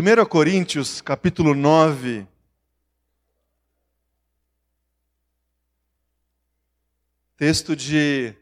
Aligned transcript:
1 0.00 0.26
Coríntios, 0.26 1.00
capítulo 1.00 1.56
9. 1.56 2.24
Texto 7.36 7.74
de 7.74 8.32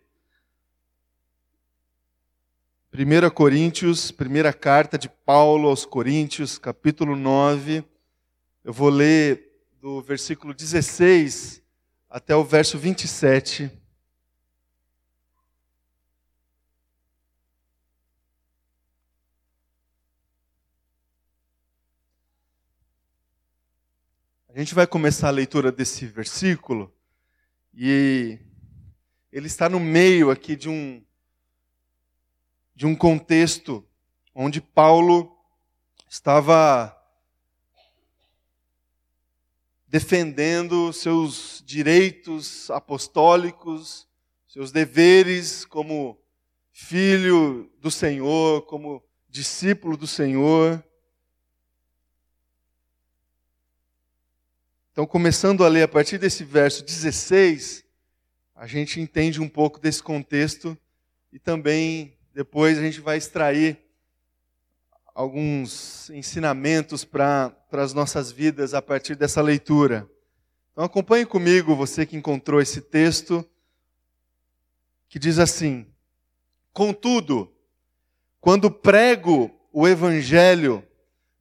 1 2.92 3.30
Coríntios, 3.30 4.10
primeira 4.10 4.52
carta 4.52 4.98
de 4.98 5.08
Paulo 5.08 5.68
aos 5.68 5.86
Coríntios, 5.86 6.58
capítulo 6.58 7.16
9. 7.16 7.82
Eu 8.62 8.74
vou 8.74 8.90
ler 8.90 9.50
do 9.80 10.02
versículo 10.02 10.52
16 10.52 11.62
até 12.10 12.36
o 12.36 12.44
verso 12.44 12.76
27. 12.76 13.70
A 24.56 24.58
gente 24.58 24.74
vai 24.74 24.86
começar 24.86 25.28
a 25.28 25.32
leitura 25.32 25.70
desse 25.70 26.06
versículo 26.06 26.90
e 27.74 28.38
ele 29.30 29.48
está 29.48 29.68
no 29.68 29.78
meio 29.78 30.30
aqui 30.30 30.56
de 30.56 30.66
um 30.66 31.04
de 32.74 32.86
um 32.86 32.96
contexto 32.96 33.86
onde 34.34 34.62
Paulo 34.62 35.30
estava 36.08 36.96
defendendo 39.86 40.90
seus 40.90 41.62
direitos 41.66 42.70
apostólicos, 42.70 44.08
seus 44.46 44.72
deveres 44.72 45.66
como 45.66 46.18
filho 46.72 47.70
do 47.78 47.90
Senhor, 47.90 48.62
como 48.62 49.04
discípulo 49.28 49.98
do 49.98 50.06
Senhor. 50.06 50.82
Então, 54.96 55.06
começando 55.06 55.62
a 55.62 55.68
ler 55.68 55.82
a 55.82 55.88
partir 55.88 56.16
desse 56.16 56.42
verso 56.42 56.82
16, 56.82 57.84
a 58.54 58.66
gente 58.66 58.98
entende 58.98 59.42
um 59.42 59.46
pouco 59.46 59.78
desse 59.78 60.02
contexto 60.02 60.74
e 61.30 61.38
também 61.38 62.16
depois 62.32 62.78
a 62.78 62.80
gente 62.80 62.98
vai 63.02 63.18
extrair 63.18 63.78
alguns 65.14 66.08
ensinamentos 66.08 67.04
para 67.04 67.54
as 67.72 67.92
nossas 67.92 68.32
vidas 68.32 68.72
a 68.72 68.80
partir 68.80 69.16
dessa 69.16 69.42
leitura. 69.42 70.08
Então, 70.72 70.82
acompanhe 70.82 71.26
comigo, 71.26 71.76
você 71.76 72.06
que 72.06 72.16
encontrou 72.16 72.58
esse 72.58 72.80
texto, 72.80 73.46
que 75.10 75.18
diz 75.18 75.38
assim: 75.38 75.86
Contudo, 76.72 77.52
quando 78.40 78.70
prego 78.70 79.50
o 79.70 79.86
Evangelho, 79.86 80.82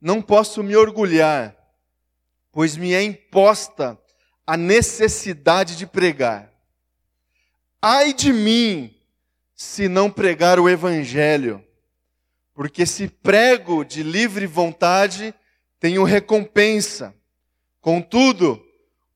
não 0.02 0.22
posso 0.22 0.62
me 0.62 0.76
orgulhar 0.76 1.56
pois 2.56 2.78
me 2.78 2.94
é 2.94 3.04
imposta 3.04 4.00
a 4.48 4.56
necessidade 4.56 5.76
de 5.76 5.86
pregar. 5.86 6.50
Ai 7.82 8.14
de 8.14 8.32
mim, 8.32 8.96
se 9.54 9.90
não 9.90 10.10
pregar 10.10 10.58
o 10.58 10.70
Evangelho, 10.70 11.62
porque 12.54 12.86
se 12.86 13.10
prego 13.10 13.84
de 13.84 14.02
livre 14.04 14.48
vontade, 14.48 15.36
tenho 15.82 16.06
recompensa. 16.06 17.14
Contudo, 17.82 18.66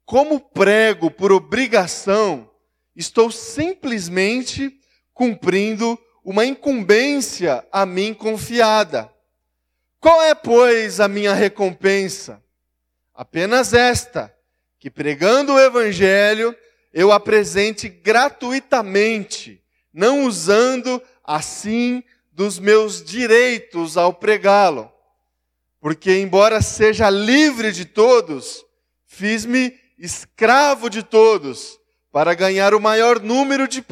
como 0.06 0.42
prego 0.42 1.10
por 1.10 1.32
obrigação, 1.32 2.52
estou 2.94 3.32
simplesmente 3.32 4.78
cumprindo 5.14 5.98
uma 6.26 6.45
incumbência 6.45 7.66
a 7.72 7.86
mim 7.86 8.14
confiada. 8.14 9.10
Qual 9.98 10.22
é, 10.23 10.36
pois, 10.36 10.99
a 10.99 11.08
minha 11.08 11.33
recompensa? 11.33 12.44
Apenas 13.19 13.73
esta, 13.73 14.33
que 14.80 14.89
pregando 14.89 15.52
o 15.52 15.59
Evangelho, 15.59 16.55
eu 16.93 17.11
apresente 17.11 17.89
gratuitamente, 17.89 19.61
não 19.93 20.23
usando 20.23 21.03
assim 21.21 22.02
dos 22.31 22.59
meus 22.59 23.03
direitos 23.03 23.97
ao 23.97 24.13
pregá-lo. 24.13 24.89
Porque, 25.81 26.13
embora 26.13 26.61
seja 26.61 27.09
livre 27.09 27.73
de 27.73 27.83
todos, 27.83 28.63
fiz-me 29.05 29.77
escravo 29.97 30.89
de 30.89 31.03
todos, 31.03 31.77
para 32.13 32.33
ganhar 32.33 32.73
o 32.73 32.80
maior 32.80 33.19
número, 33.19 33.67
de 33.67 33.83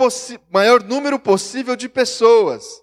maior 0.49 0.81
número 0.81 1.19
possível 1.19 1.75
de 1.75 1.89
pessoas. 1.89 2.81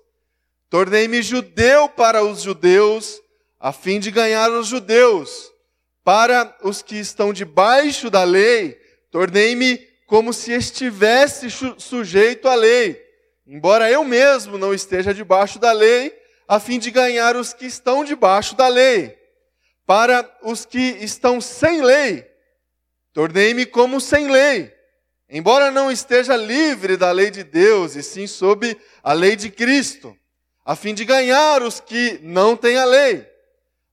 Tornei-me 0.68 1.22
judeu 1.22 1.88
para 1.88 2.22
os 2.22 2.42
judeus, 2.42 3.18
a 3.58 3.72
fim 3.72 3.98
de 3.98 4.10
ganhar 4.10 4.50
os 4.50 4.66
judeus 4.66 5.53
para 6.04 6.54
os 6.62 6.82
que 6.82 6.96
estão 6.96 7.32
debaixo 7.32 8.10
da 8.10 8.22
lei, 8.22 8.78
tornei-me 9.10 9.78
como 10.06 10.34
se 10.34 10.52
estivesse 10.52 11.48
sujeito 11.78 12.46
à 12.46 12.54
lei, 12.54 13.02
embora 13.46 13.90
eu 13.90 14.04
mesmo 14.04 14.58
não 14.58 14.74
esteja 14.74 15.14
debaixo 15.14 15.58
da 15.58 15.72
lei, 15.72 16.14
a 16.46 16.60
fim 16.60 16.78
de 16.78 16.90
ganhar 16.90 17.34
os 17.36 17.54
que 17.54 17.64
estão 17.64 18.04
debaixo 18.04 18.54
da 18.54 18.68
lei. 18.68 19.18
Para 19.86 20.30
os 20.42 20.66
que 20.66 20.78
estão 20.78 21.40
sem 21.40 21.82
lei, 21.82 22.26
tornei-me 23.14 23.64
como 23.64 23.98
sem 23.98 24.30
lei, 24.30 24.74
embora 25.28 25.70
não 25.70 25.90
esteja 25.90 26.36
livre 26.36 26.98
da 26.98 27.10
lei 27.10 27.30
de 27.30 27.42
Deus, 27.42 27.96
e 27.96 28.02
sim 28.02 28.26
sob 28.26 28.76
a 29.02 29.12
lei 29.14 29.36
de 29.36 29.50
Cristo, 29.50 30.14
a 30.64 30.76
fim 30.76 30.92
de 30.92 31.04
ganhar 31.04 31.62
os 31.62 31.80
que 31.80 32.18
não 32.22 32.56
têm 32.56 32.76
a 32.76 32.84
lei. 32.84 33.33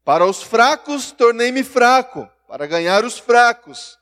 Para 0.03 0.25
os 0.25 0.41
fracos, 0.41 1.11
tornei-me 1.11 1.63
fraco, 1.63 2.27
para 2.47 2.65
ganhar 2.65 3.05
os 3.05 3.19
fracos. 3.19 3.99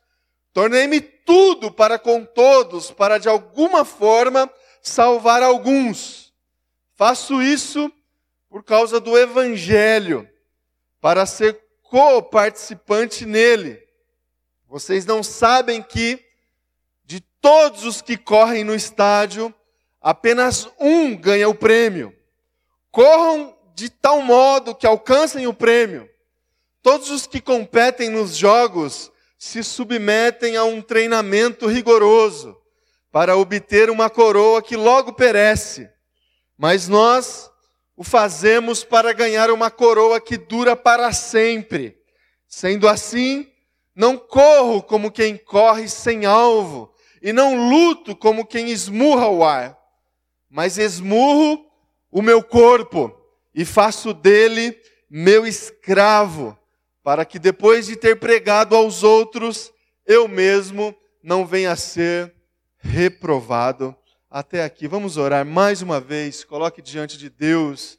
Tornei-me 0.53 1.01
tudo 1.01 1.71
para 1.71 1.99
com 1.99 2.23
todos, 2.25 2.89
para 2.89 3.17
de 3.17 3.27
alguma 3.27 3.83
forma 3.83 4.49
salvar 4.81 5.43
alguns. 5.43 6.33
Faço 6.95 7.41
isso 7.41 7.91
por 8.49 8.63
causa 8.63 8.99
do 8.99 9.17
Evangelho, 9.17 10.27
para 10.99 11.25
ser 11.25 11.61
co-participante 11.83 13.25
nele. 13.25 13.81
Vocês 14.67 15.05
não 15.05 15.21
sabem 15.21 15.81
que, 15.81 16.23
de 17.03 17.19
todos 17.19 17.83
os 17.83 18.01
que 18.01 18.17
correm 18.17 18.63
no 18.63 18.73
estádio, 18.73 19.53
apenas 20.01 20.67
um 20.79 21.15
ganha 21.15 21.49
o 21.49 21.55
prêmio. 21.55 22.15
Corram 22.91 23.55
de 23.79 23.89
tal 23.89 24.21
modo 24.21 24.75
que 24.75 24.85
alcancem 24.85 25.47
o 25.47 25.53
prêmio. 25.53 26.09
Todos 26.81 27.09
os 27.09 27.25
que 27.25 27.39
competem 27.39 28.09
nos 28.09 28.35
jogos 28.35 29.11
se 29.37 29.63
submetem 29.63 30.57
a 30.57 30.65
um 30.65 30.81
treinamento 30.81 31.65
rigoroso 31.65 32.57
para 33.09 33.37
obter 33.37 33.89
uma 33.89 34.09
coroa 34.09 34.61
que 34.61 34.75
logo 34.75 35.13
perece. 35.13 35.89
Mas 36.57 36.89
nós 36.89 37.49
o 37.95 38.03
fazemos 38.03 38.83
para 38.83 39.13
ganhar 39.13 39.49
uma 39.49 39.71
coroa 39.71 40.19
que 40.19 40.37
dura 40.37 40.75
para 40.75 41.11
sempre. 41.13 41.97
Sendo 42.47 42.87
assim, 42.87 43.49
não 43.95 44.17
corro 44.17 44.83
como 44.83 45.11
quem 45.11 45.37
corre 45.37 45.87
sem 45.87 46.25
alvo, 46.25 46.93
e 47.21 47.31
não 47.31 47.69
luto 47.69 48.15
como 48.15 48.45
quem 48.45 48.69
esmurra 48.69 49.27
o 49.27 49.43
ar, 49.43 49.77
mas 50.49 50.77
esmurro 50.77 51.65
o 52.11 52.21
meu 52.21 52.41
corpo 52.41 53.18
e 53.53 53.65
faço 53.65 54.13
dele 54.13 54.79
meu 55.09 55.45
escravo, 55.45 56.57
para 57.03 57.25
que 57.25 57.39
depois 57.39 57.87
de 57.87 57.95
ter 57.95 58.19
pregado 58.19 58.75
aos 58.75 59.03
outros, 59.03 59.71
eu 60.05 60.27
mesmo 60.27 60.95
não 61.23 61.45
venha 61.45 61.71
a 61.71 61.75
ser 61.75 62.33
reprovado. 62.77 63.95
Até 64.29 64.63
aqui, 64.63 64.87
vamos 64.87 65.17
orar 65.17 65.45
mais 65.45 65.81
uma 65.81 65.99
vez. 65.99 66.43
Coloque 66.43 66.81
diante 66.81 67.17
de 67.17 67.29
Deus, 67.29 67.97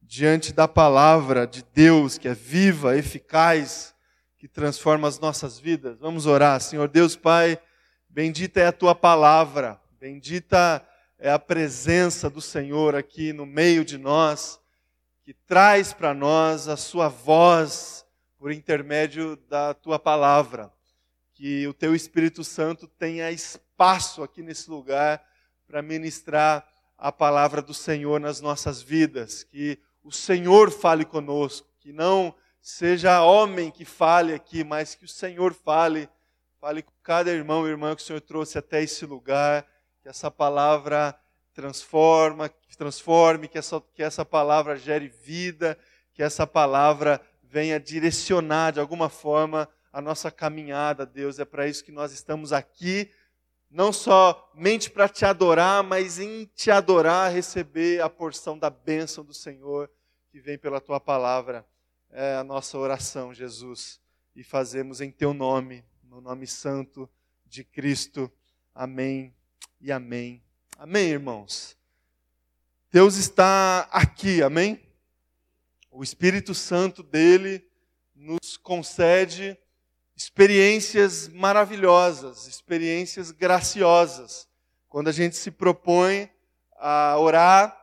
diante 0.00 0.52
da 0.52 0.66
palavra 0.66 1.46
de 1.46 1.62
Deus, 1.74 2.16
que 2.16 2.28
é 2.28 2.34
viva, 2.34 2.96
eficaz, 2.96 3.94
que 4.38 4.48
transforma 4.48 5.06
as 5.06 5.18
nossas 5.18 5.58
vidas. 5.58 5.98
Vamos 5.98 6.24
orar, 6.24 6.60
Senhor 6.60 6.88
Deus 6.88 7.14
Pai, 7.16 7.58
bendita 8.08 8.60
é 8.60 8.66
a 8.68 8.72
tua 8.72 8.94
palavra, 8.94 9.78
bendita 10.00 10.82
é 11.18 11.30
a 11.30 11.38
presença 11.38 12.30
do 12.30 12.40
Senhor 12.40 12.94
aqui 12.94 13.32
no 13.32 13.44
meio 13.44 13.84
de 13.84 13.98
nós 13.98 14.58
que 15.26 15.34
traz 15.34 15.92
para 15.92 16.14
nós 16.14 16.68
a 16.68 16.76
sua 16.76 17.08
voz 17.08 18.06
por 18.38 18.52
intermédio 18.52 19.34
da 19.48 19.74
tua 19.74 19.98
palavra. 19.98 20.72
Que 21.34 21.66
o 21.66 21.74
teu 21.74 21.96
Espírito 21.96 22.44
Santo 22.44 22.86
tenha 22.86 23.32
espaço 23.32 24.22
aqui 24.22 24.40
nesse 24.40 24.70
lugar 24.70 25.20
para 25.66 25.82
ministrar 25.82 26.64
a 26.96 27.10
palavra 27.10 27.60
do 27.60 27.74
Senhor 27.74 28.20
nas 28.20 28.40
nossas 28.40 28.80
vidas. 28.80 29.42
Que 29.42 29.80
o 30.04 30.12
Senhor 30.12 30.70
fale 30.70 31.04
conosco, 31.04 31.66
que 31.80 31.92
não 31.92 32.32
seja 32.60 33.24
homem 33.24 33.72
que 33.72 33.84
fale 33.84 34.32
aqui, 34.32 34.62
mas 34.62 34.94
que 34.94 35.06
o 35.06 35.08
Senhor 35.08 35.52
fale, 35.52 36.08
fale 36.60 36.82
com 36.82 36.92
cada 37.02 37.32
irmão 37.32 37.66
e 37.66 37.70
irmã 37.70 37.96
que 37.96 38.02
o 38.02 38.04
Senhor 38.04 38.20
trouxe 38.20 38.58
até 38.58 38.80
esse 38.80 39.04
lugar, 39.04 39.66
que 40.00 40.08
essa 40.08 40.30
palavra 40.30 41.18
transforma, 41.56 42.50
transforme, 42.76 43.48
que 43.48 43.56
essa, 43.56 43.82
que 43.94 44.02
essa 44.02 44.26
palavra 44.26 44.76
gere 44.76 45.08
vida, 45.08 45.78
que 46.12 46.22
essa 46.22 46.46
palavra 46.46 47.18
venha 47.42 47.80
direcionar 47.80 48.72
de 48.72 48.78
alguma 48.78 49.08
forma 49.08 49.66
a 49.90 50.02
nossa 50.02 50.30
caminhada, 50.30 51.06
Deus. 51.06 51.38
É 51.38 51.46
para 51.46 51.66
isso 51.66 51.82
que 51.82 51.90
nós 51.90 52.12
estamos 52.12 52.52
aqui, 52.52 53.10
não 53.70 53.90
somente 53.90 54.90
para 54.90 55.08
te 55.08 55.24
adorar, 55.24 55.82
mas 55.82 56.18
em 56.18 56.44
te 56.54 56.70
adorar, 56.70 57.32
receber 57.32 58.02
a 58.02 58.10
porção 58.10 58.58
da 58.58 58.68
bênção 58.68 59.24
do 59.24 59.32
Senhor 59.32 59.90
que 60.28 60.38
vem 60.38 60.58
pela 60.58 60.78
tua 60.78 61.00
palavra. 61.00 61.66
É 62.10 62.34
a 62.34 62.44
nossa 62.44 62.76
oração, 62.76 63.32
Jesus, 63.32 63.98
e 64.34 64.44
fazemos 64.44 65.00
em 65.00 65.10
teu 65.10 65.32
nome, 65.32 65.82
no 66.04 66.20
nome 66.20 66.46
santo 66.46 67.08
de 67.46 67.64
Cristo. 67.64 68.30
Amém 68.74 69.34
e 69.80 69.90
amém. 69.90 70.45
Amém, 70.78 71.08
irmãos. 71.08 71.74
Deus 72.92 73.16
está 73.16 73.88
aqui, 73.90 74.42
amém? 74.42 74.78
O 75.90 76.02
Espírito 76.02 76.54
Santo 76.54 77.02
dele 77.02 77.66
nos 78.14 78.58
concede 78.58 79.58
experiências 80.14 81.28
maravilhosas, 81.28 82.46
experiências 82.46 83.30
graciosas. 83.30 84.46
Quando 84.86 85.08
a 85.08 85.12
gente 85.12 85.34
se 85.36 85.50
propõe 85.50 86.30
a 86.72 87.18
orar, 87.18 87.74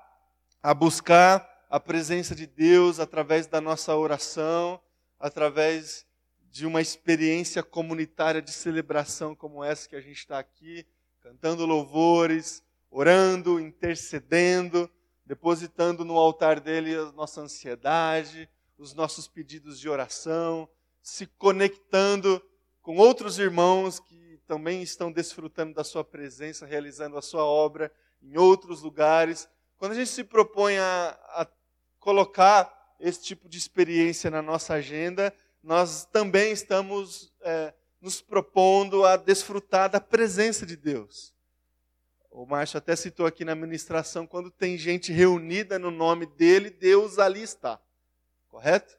a 0.61 0.71
buscar 0.71 1.65
a 1.71 1.79
presença 1.79 2.35
de 2.35 2.45
Deus 2.45 2.99
através 2.99 3.47
da 3.47 3.59
nossa 3.59 3.95
oração, 3.95 4.79
através 5.19 6.05
de 6.51 6.67
uma 6.67 6.79
experiência 6.79 7.63
comunitária 7.63 8.39
de 8.39 8.51
celebração 8.51 9.33
como 9.33 9.63
essa 9.63 9.89
que 9.89 9.95
a 9.95 10.01
gente 10.01 10.19
está 10.19 10.37
aqui, 10.37 10.85
cantando 11.21 11.65
louvores, 11.65 12.61
orando, 12.93 13.59
intercedendo, 13.59 14.87
depositando 15.25 16.05
no 16.05 16.15
altar 16.15 16.59
dele 16.59 16.95
a 16.95 17.11
nossa 17.11 17.41
ansiedade, 17.41 18.47
os 18.77 18.93
nossos 18.93 19.27
pedidos 19.27 19.79
de 19.79 19.89
oração, 19.89 20.69
se 21.01 21.25
conectando 21.25 22.39
com 22.83 22.97
outros 22.97 23.39
irmãos 23.39 23.99
que 23.99 24.39
também 24.45 24.83
estão 24.83 25.11
desfrutando 25.11 25.73
da 25.73 25.83
sua 25.83 26.03
presença, 26.03 26.67
realizando 26.67 27.17
a 27.17 27.21
sua 27.21 27.43
obra 27.43 27.91
em 28.21 28.37
outros 28.37 28.83
lugares. 28.83 29.49
Quando 29.77 29.93
a 29.93 29.95
gente 29.95 30.11
se 30.11 30.23
propõe 30.23 30.77
a, 30.77 31.17
a 31.29 31.47
colocar 31.99 32.95
esse 32.99 33.23
tipo 33.23 33.49
de 33.49 33.57
experiência 33.57 34.29
na 34.29 34.41
nossa 34.41 34.75
agenda, 34.75 35.33
nós 35.63 36.05
também 36.05 36.51
estamos 36.51 37.33
é, 37.41 37.73
nos 37.99 38.21
propondo 38.21 39.03
a 39.03 39.17
desfrutar 39.17 39.89
da 39.89 39.99
presença 39.99 40.63
de 40.63 40.75
Deus. 40.75 41.32
O 42.35 42.47
Márcio 42.47 42.79
até 42.79 42.95
citou 42.95 43.27
aqui 43.27 43.45
na 43.45 43.53
ministração, 43.53 44.25
quando 44.25 44.49
tem 44.49 44.75
gente 44.75 45.13
reunida 45.13 45.77
no 45.77 45.91
nome 45.91 46.25
dele, 46.25 46.71
Deus 46.71 47.19
ali 47.19 47.43
está. 47.43 47.79
Correto? 48.49 48.97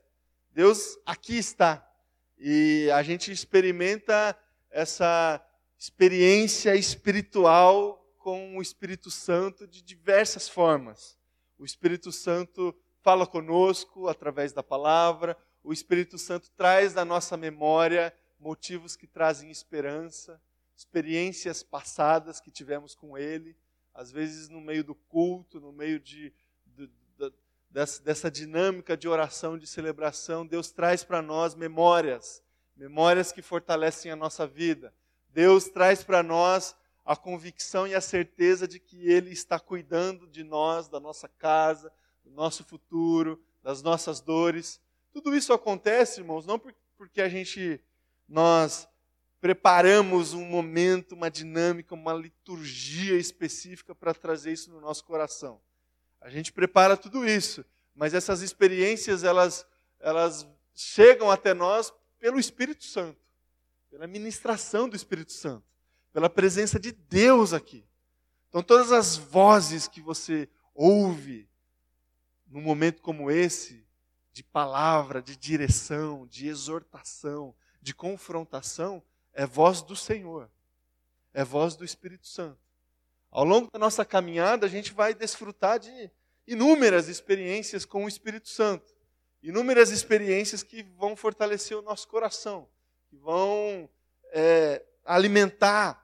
Deus 0.52 0.96
aqui 1.04 1.36
está. 1.36 1.84
E 2.38 2.88
a 2.94 3.02
gente 3.02 3.32
experimenta 3.32 4.38
essa 4.70 5.44
experiência 5.76 6.76
espiritual 6.76 8.08
com 8.18 8.56
o 8.56 8.62
Espírito 8.62 9.10
Santo 9.10 9.66
de 9.66 9.82
diversas 9.82 10.48
formas. 10.48 11.18
O 11.58 11.64
Espírito 11.64 12.12
Santo 12.12 12.72
fala 13.02 13.26
conosco 13.26 14.06
através 14.06 14.52
da 14.52 14.62
palavra, 14.62 15.36
o 15.64 15.72
Espírito 15.72 16.18
Santo 16.18 16.52
traz 16.52 16.94
da 16.94 17.04
nossa 17.04 17.36
memória 17.36 18.14
motivos 18.38 18.94
que 18.94 19.08
trazem 19.08 19.50
esperança, 19.50 20.40
experiências 20.76 21.62
passadas 21.62 22.40
que 22.40 22.50
tivemos 22.50 22.94
com 22.94 23.16
Ele, 23.16 23.56
às 23.92 24.10
vezes 24.10 24.48
no 24.48 24.60
meio 24.60 24.82
do 24.82 24.94
culto, 24.94 25.60
no 25.60 25.72
meio 25.72 26.00
de, 26.00 26.32
de, 26.66 26.90
dessa, 27.70 28.02
dessa 28.02 28.30
dinâmica 28.30 28.96
de 28.96 29.08
oração, 29.08 29.56
de 29.56 29.66
celebração, 29.66 30.46
Deus 30.46 30.70
traz 30.70 31.04
para 31.04 31.22
nós 31.22 31.54
memórias, 31.54 32.42
memórias 32.76 33.30
que 33.30 33.42
fortalecem 33.42 34.10
a 34.10 34.16
nossa 34.16 34.46
vida. 34.46 34.92
Deus 35.30 35.68
traz 35.68 36.02
para 36.02 36.22
nós 36.22 36.76
a 37.04 37.14
convicção 37.14 37.86
e 37.86 37.94
a 37.94 38.00
certeza 38.00 38.66
de 38.66 38.80
que 38.80 39.08
Ele 39.08 39.30
está 39.30 39.60
cuidando 39.60 40.26
de 40.26 40.42
nós, 40.42 40.88
da 40.88 40.98
nossa 40.98 41.28
casa, 41.28 41.92
do 42.24 42.30
nosso 42.30 42.64
futuro, 42.64 43.40
das 43.62 43.82
nossas 43.82 44.20
dores. 44.20 44.80
Tudo 45.12 45.34
isso 45.36 45.52
acontece, 45.52 46.20
irmãos, 46.20 46.46
não 46.46 46.58
porque 46.96 47.20
a 47.20 47.28
gente, 47.28 47.80
nós 48.28 48.88
preparamos 49.44 50.32
um 50.32 50.42
momento, 50.42 51.14
uma 51.14 51.30
dinâmica, 51.30 51.94
uma 51.94 52.14
liturgia 52.14 53.18
específica 53.18 53.94
para 53.94 54.14
trazer 54.14 54.52
isso 54.52 54.70
no 54.70 54.80
nosso 54.80 55.04
coração. 55.04 55.60
A 56.18 56.30
gente 56.30 56.50
prepara 56.50 56.96
tudo 56.96 57.28
isso, 57.28 57.62
mas 57.94 58.14
essas 58.14 58.40
experiências 58.40 59.22
elas 59.22 59.66
elas 60.00 60.48
chegam 60.74 61.30
até 61.30 61.52
nós 61.52 61.92
pelo 62.18 62.40
Espírito 62.40 62.84
Santo, 62.84 63.20
pela 63.90 64.06
ministração 64.06 64.88
do 64.88 64.96
Espírito 64.96 65.32
Santo, 65.32 65.66
pela 66.10 66.30
presença 66.30 66.80
de 66.80 66.90
Deus 66.90 67.52
aqui. 67.52 67.84
Então 68.48 68.62
todas 68.62 68.92
as 68.92 69.14
vozes 69.14 69.86
que 69.86 70.00
você 70.00 70.48
ouve 70.74 71.46
num 72.46 72.62
momento 72.62 73.02
como 73.02 73.30
esse, 73.30 73.86
de 74.32 74.42
palavra, 74.42 75.20
de 75.20 75.36
direção, 75.36 76.26
de 76.28 76.48
exortação, 76.48 77.54
de 77.82 77.94
confrontação, 77.94 79.02
é 79.34 79.44
voz 79.44 79.82
do 79.82 79.96
Senhor, 79.96 80.50
é 81.32 81.44
voz 81.44 81.76
do 81.76 81.84
Espírito 81.84 82.26
Santo. 82.26 82.58
Ao 83.30 83.44
longo 83.44 83.68
da 83.70 83.78
nossa 83.78 84.04
caminhada, 84.04 84.64
a 84.64 84.68
gente 84.68 84.92
vai 84.92 85.12
desfrutar 85.12 85.78
de 85.80 86.10
inúmeras 86.46 87.08
experiências 87.08 87.84
com 87.84 88.04
o 88.04 88.08
Espírito 88.08 88.48
Santo. 88.48 88.94
Inúmeras 89.42 89.90
experiências 89.90 90.62
que 90.62 90.84
vão 90.96 91.16
fortalecer 91.16 91.76
o 91.76 91.82
nosso 91.82 92.06
coração, 92.06 92.68
que 93.10 93.16
vão 93.16 93.90
é, 94.32 94.82
alimentar 95.04 96.02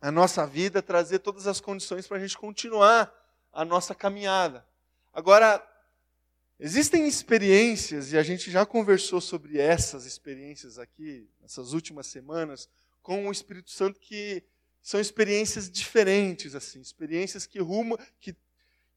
a 0.00 0.10
nossa 0.10 0.46
vida, 0.46 0.80
trazer 0.80 1.18
todas 1.18 1.46
as 1.46 1.60
condições 1.60 2.06
para 2.06 2.16
a 2.16 2.20
gente 2.20 2.38
continuar 2.38 3.12
a 3.52 3.64
nossa 3.64 3.94
caminhada. 3.94 4.64
Agora, 5.12 5.60
existem 6.60 7.08
experiências, 7.08 8.12
e 8.12 8.18
a 8.18 8.22
gente 8.22 8.50
já 8.50 8.64
conversou 8.64 9.20
sobre 9.20 9.58
essas 9.58 10.06
experiências 10.06 10.78
aqui, 10.78 11.28
nessas 11.40 11.72
últimas 11.72 12.06
semanas, 12.06 12.68
com 13.02 13.26
o 13.26 13.32
Espírito 13.32 13.70
Santo, 13.70 13.98
que 13.98 14.44
são 14.82 15.00
experiências 15.00 15.68
diferentes, 15.68 16.54
assim, 16.54 16.80
experiências 16.80 17.46
que, 17.46 17.58
rumo, 17.58 17.98
que 18.20 18.36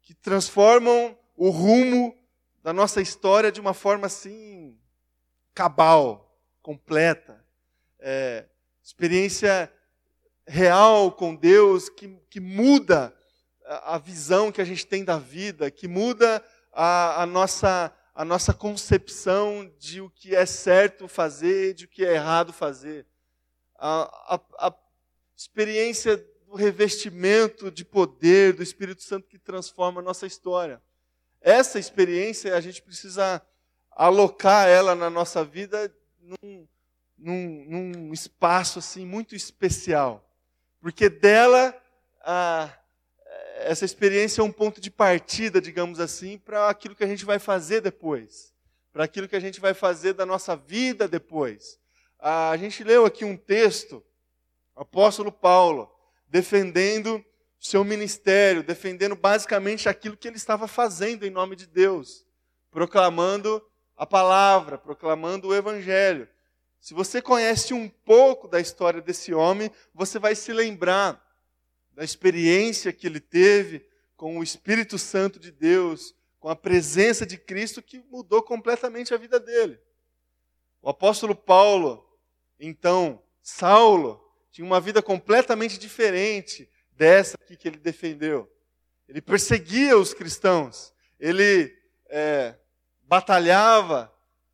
que 0.03 0.13
transformam 0.13 1.17
o 1.35 1.49
rumo 1.49 2.15
da 2.61 2.73
nossa 2.73 3.01
história 3.01 3.51
de 3.51 3.59
uma 3.59 3.73
forma 3.73 4.05
assim 4.05 4.77
cabal, 5.55 6.37
completa. 6.61 7.43
É, 7.99 8.45
experiência 8.83 9.71
real 10.45 11.11
com 11.11 11.33
Deus 11.33 11.87
que, 11.87 12.19
que 12.29 12.39
muda 12.39 13.15
a 13.65 13.97
visão 13.97 14.51
que 14.51 14.61
a 14.61 14.65
gente 14.65 14.85
tem 14.85 15.05
da 15.05 15.17
vida, 15.17 15.71
que 15.71 15.87
muda 15.87 16.43
a, 16.73 17.23
a, 17.23 17.25
nossa, 17.25 17.93
a 18.13 18.25
nossa 18.25 18.53
concepção 18.53 19.71
de 19.79 20.01
o 20.01 20.09
que 20.09 20.35
é 20.35 20.45
certo 20.45 21.07
fazer, 21.07 21.73
de 21.73 21.85
o 21.85 21.87
que 21.87 22.03
é 22.03 22.13
errado 22.13 22.51
fazer. 22.51 23.05
A, 23.77 24.35
a, 24.35 24.67
a 24.67 24.73
experiência 25.35 26.23
o 26.53 26.55
revestimento 26.55 27.71
de 27.71 27.83
poder 27.83 28.53
do 28.53 28.61
Espírito 28.61 29.01
Santo 29.01 29.27
que 29.27 29.39
transforma 29.39 30.01
a 30.01 30.03
nossa 30.03 30.27
história. 30.27 30.79
Essa 31.41 31.79
experiência 31.79 32.55
a 32.55 32.61
gente 32.61 32.79
precisa 32.79 33.41
alocar 33.89 34.67
ela 34.67 34.93
na 34.93 35.09
nossa 35.09 35.43
vida 35.43 35.91
num, 36.21 36.67
num, 37.17 37.65
num 37.65 38.13
espaço 38.13 38.77
assim 38.77 39.03
muito 39.03 39.35
especial, 39.35 40.23
porque 40.79 41.09
dela 41.09 41.75
a, 42.21 42.69
essa 43.65 43.85
experiência 43.85 44.41
é 44.41 44.43
um 44.43 44.51
ponto 44.51 44.79
de 44.79 44.91
partida, 44.91 45.61
digamos 45.61 45.99
assim, 45.99 46.37
para 46.37 46.69
aquilo 46.69 46.95
que 46.95 47.03
a 47.03 47.07
gente 47.07 47.25
vai 47.25 47.39
fazer 47.39 47.81
depois, 47.81 48.53
para 48.91 49.03
aquilo 49.03 49.27
que 49.27 49.35
a 49.35 49.39
gente 49.39 49.59
vai 49.59 49.73
fazer 49.73 50.13
da 50.13 50.25
nossa 50.25 50.55
vida 50.55 51.07
depois. 51.07 51.79
A 52.19 52.55
gente 52.57 52.83
leu 52.83 53.05
aqui 53.05 53.25
um 53.25 53.35
texto, 53.37 54.03
o 54.75 54.81
apóstolo 54.81 55.31
Paulo, 55.31 55.89
defendendo 56.27 57.23
seu 57.59 57.83
ministério, 57.83 58.63
defendendo 58.63 59.15
basicamente 59.15 59.87
aquilo 59.87 60.17
que 60.17 60.27
ele 60.27 60.37
estava 60.37 60.67
fazendo 60.67 61.25
em 61.25 61.29
nome 61.29 61.55
de 61.55 61.65
Deus, 61.65 62.25
proclamando 62.69 63.65
a 63.95 64.05
palavra, 64.05 64.77
proclamando 64.77 65.47
o 65.47 65.55
evangelho. 65.55 66.27
Se 66.79 66.93
você 66.93 67.21
conhece 67.21 67.73
um 67.73 67.87
pouco 67.87 68.47
da 68.47 68.59
história 68.59 69.01
desse 69.01 69.33
homem, 69.33 69.71
você 69.93 70.19
vai 70.19 70.35
se 70.35 70.51
lembrar 70.51 71.22
da 71.93 72.03
experiência 72.03 72.93
que 72.93 73.07
ele 73.07 73.19
teve 73.19 73.85
com 74.15 74.39
o 74.39 74.43
Espírito 74.43 74.97
Santo 74.97 75.39
de 75.39 75.51
Deus, 75.51 76.15
com 76.39 76.49
a 76.49 76.55
presença 76.55 77.25
de 77.25 77.37
Cristo 77.37 77.81
que 77.81 77.99
mudou 78.09 78.41
completamente 78.41 79.13
a 79.13 79.17
vida 79.17 79.39
dele. 79.39 79.79
O 80.81 80.89
apóstolo 80.89 81.35
Paulo, 81.35 82.05
então, 82.59 83.21
Saulo, 83.41 84.21
tinha 84.51 84.65
uma 84.65 84.79
vida 84.79 85.01
completamente 85.01 85.77
diferente 85.77 86.69
dessa 86.91 87.37
aqui 87.41 87.55
que 87.55 87.67
ele 87.67 87.77
defendeu. 87.77 88.51
Ele 89.07 89.21
perseguia 89.21 89.97
os 89.97 90.13
cristãos, 90.13 90.93
ele 91.19 91.75
é, 92.09 92.55
batalhava 93.03 94.13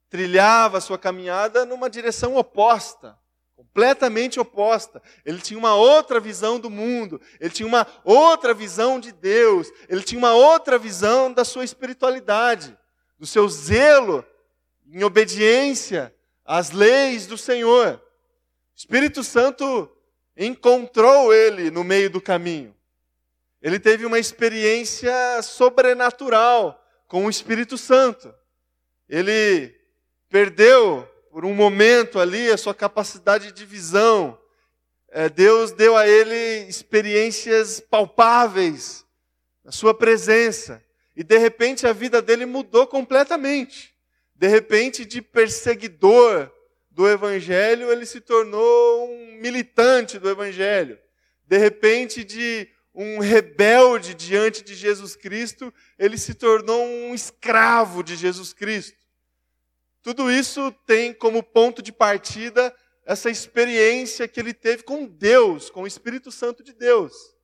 trilhava 0.09 0.81
sua 0.81 0.97
caminhada 0.97 1.65
numa 1.65 1.89
direção 1.89 2.35
oposta, 2.35 3.17
completamente 3.59 4.39
oposta. 4.39 5.01
Ele 5.25 5.39
tinha 5.39 5.59
uma 5.59 5.75
outra 5.75 6.17
visão 6.17 6.57
do 6.57 6.69
mundo, 6.69 7.19
ele 7.41 7.49
tinha 7.49 7.67
uma 7.67 7.85
outra 8.05 8.53
visão 8.53 9.01
de 9.01 9.11
Deus, 9.11 9.69
ele 9.89 10.01
tinha 10.01 10.17
uma 10.17 10.33
outra 10.33 10.77
visão 10.77 11.31
da 11.33 11.43
sua 11.43 11.65
espiritualidade, 11.65 12.77
do 13.19 13.27
seu 13.27 13.49
zelo 13.49 14.25
em 14.87 15.03
obediência 15.03 16.15
às 16.45 16.71
leis 16.71 17.27
do 17.27 17.37
Senhor. 17.37 17.95
O 17.95 18.77
Espírito 18.77 19.25
Santo 19.25 19.91
encontrou 20.37 21.33
ele 21.33 21.69
no 21.69 21.83
meio 21.83 22.09
do 22.09 22.21
caminho. 22.21 22.73
Ele 23.61 23.77
teve 23.77 24.05
uma 24.05 24.19
experiência 24.19 25.41
sobrenatural 25.41 26.81
com 27.07 27.25
o 27.25 27.29
Espírito 27.29 27.77
Santo. 27.77 28.33
Ele 29.09 29.75
perdeu 30.29 31.05
por 31.31 31.45
um 31.45 31.53
momento 31.53 32.19
ali 32.19 32.49
a 32.49 32.57
sua 32.57 32.73
capacidade 32.73 33.51
de 33.51 33.65
visão. 33.65 34.39
É, 35.09 35.29
Deus 35.29 35.71
deu 35.71 35.95
a 35.95 36.07
ele 36.07 36.67
experiências 36.67 37.79
palpáveis 37.79 39.05
na 39.63 39.71
sua 39.71 39.93
presença. 39.93 40.83
E 41.15 41.23
de 41.23 41.37
repente 41.37 41.85
a 41.85 41.93
vida 41.93 42.21
dele 42.21 42.45
mudou 42.45 42.87
completamente. 42.87 43.93
De 44.35 44.47
repente, 44.47 45.03
de 45.03 45.21
perseguidor 45.21 46.49
do 46.89 47.07
Evangelho, 47.07 47.91
ele 47.91 48.05
se 48.05 48.21
tornou 48.21 49.09
um 49.09 49.33
militante 49.41 50.17
do 50.17 50.29
Evangelho. 50.29 50.97
De 51.45 51.57
repente, 51.57 52.23
de 52.23 52.67
um 52.93 53.19
rebelde 53.19 54.13
diante 54.13 54.63
de 54.63 54.73
Jesus 54.75 55.15
Cristo, 55.15 55.73
ele 55.97 56.17
se 56.17 56.33
tornou 56.33 56.83
um 56.85 57.13
escravo 57.13 58.01
de 58.01 58.15
Jesus 58.15 58.53
Cristo. 58.53 58.97
Tudo 60.01 60.31
isso 60.31 60.71
tem 60.85 61.13
como 61.13 61.43
ponto 61.43 61.81
de 61.81 61.91
partida 61.91 62.75
essa 63.05 63.29
experiência 63.29 64.27
que 64.27 64.39
ele 64.39 64.53
teve 64.53 64.83
com 64.83 65.05
Deus, 65.05 65.69
com 65.69 65.81
o 65.81 65.87
Espírito 65.87 66.31
Santo 66.31 66.63
de 66.63 66.73
Deus. 66.73 67.35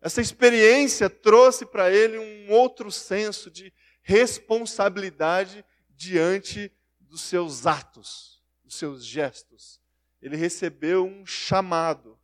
Essa 0.00 0.20
experiência 0.20 1.10
trouxe 1.10 1.66
para 1.66 1.92
ele 1.92 2.18
um 2.18 2.52
outro 2.52 2.90
senso 2.90 3.50
de 3.50 3.72
responsabilidade 4.00 5.64
diante 5.90 6.72
dos 7.00 7.20
seus 7.20 7.66
atos, 7.66 8.42
dos 8.64 8.76
seus 8.76 9.04
gestos. 9.04 9.80
Ele 10.22 10.36
recebeu 10.36 11.04
um 11.04 11.26
chamado, 11.26 12.18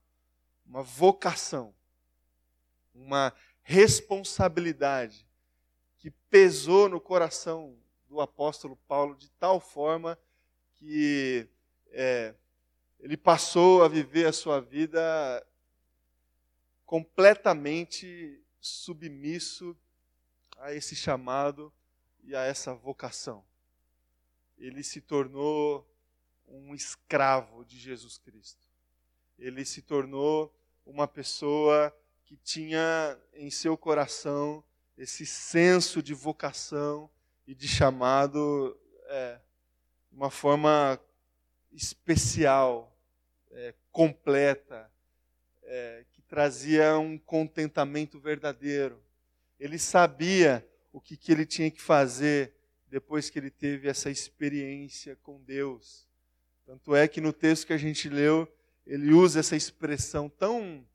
uma 0.64 0.82
vocação, 0.82 1.74
uma 2.94 3.34
responsabilidade 3.62 5.26
que 5.98 6.10
pesou 6.10 6.88
no 6.88 7.00
coração 7.00 7.76
do 8.14 8.20
apóstolo 8.20 8.76
Paulo 8.86 9.16
de 9.16 9.28
tal 9.32 9.58
forma 9.58 10.16
que 10.74 11.48
é, 11.90 12.32
ele 13.00 13.16
passou 13.16 13.82
a 13.82 13.88
viver 13.88 14.26
a 14.26 14.32
sua 14.32 14.60
vida 14.60 15.44
completamente 16.86 18.40
submisso 18.60 19.76
a 20.58 20.72
esse 20.72 20.94
chamado 20.94 21.72
e 22.22 22.36
a 22.36 22.42
essa 22.42 22.72
vocação. 22.72 23.44
Ele 24.56 24.84
se 24.84 25.00
tornou 25.00 25.84
um 26.46 26.72
escravo 26.72 27.64
de 27.64 27.76
Jesus 27.76 28.16
Cristo. 28.16 28.64
Ele 29.36 29.64
se 29.64 29.82
tornou 29.82 30.54
uma 30.86 31.08
pessoa 31.08 31.92
que 32.24 32.36
tinha 32.36 33.18
em 33.32 33.50
seu 33.50 33.76
coração 33.76 34.62
esse 34.96 35.26
senso 35.26 36.00
de 36.00 36.14
vocação 36.14 37.10
e 37.46 37.54
de 37.54 37.68
chamado 37.68 38.78
é, 39.06 39.40
uma 40.10 40.30
forma 40.30 40.98
especial, 41.72 42.96
é, 43.50 43.74
completa, 43.90 44.90
é, 45.64 46.04
que 46.12 46.22
trazia 46.22 46.98
um 46.98 47.18
contentamento 47.18 48.18
verdadeiro. 48.18 49.02
Ele 49.58 49.78
sabia 49.78 50.66
o 50.92 51.00
que, 51.00 51.16
que 51.16 51.32
ele 51.32 51.44
tinha 51.44 51.70
que 51.70 51.82
fazer 51.82 52.54
depois 52.88 53.28
que 53.28 53.38
ele 53.38 53.50
teve 53.50 53.88
essa 53.88 54.10
experiência 54.10 55.16
com 55.16 55.42
Deus. 55.42 56.08
Tanto 56.64 56.94
é 56.94 57.08
que 57.08 57.20
no 57.20 57.32
texto 57.32 57.66
que 57.66 57.72
a 57.72 57.78
gente 57.78 58.08
leu, 58.08 58.48
ele 58.86 59.12
usa 59.12 59.40
essa 59.40 59.56
expressão 59.56 60.28
tão 60.28 60.86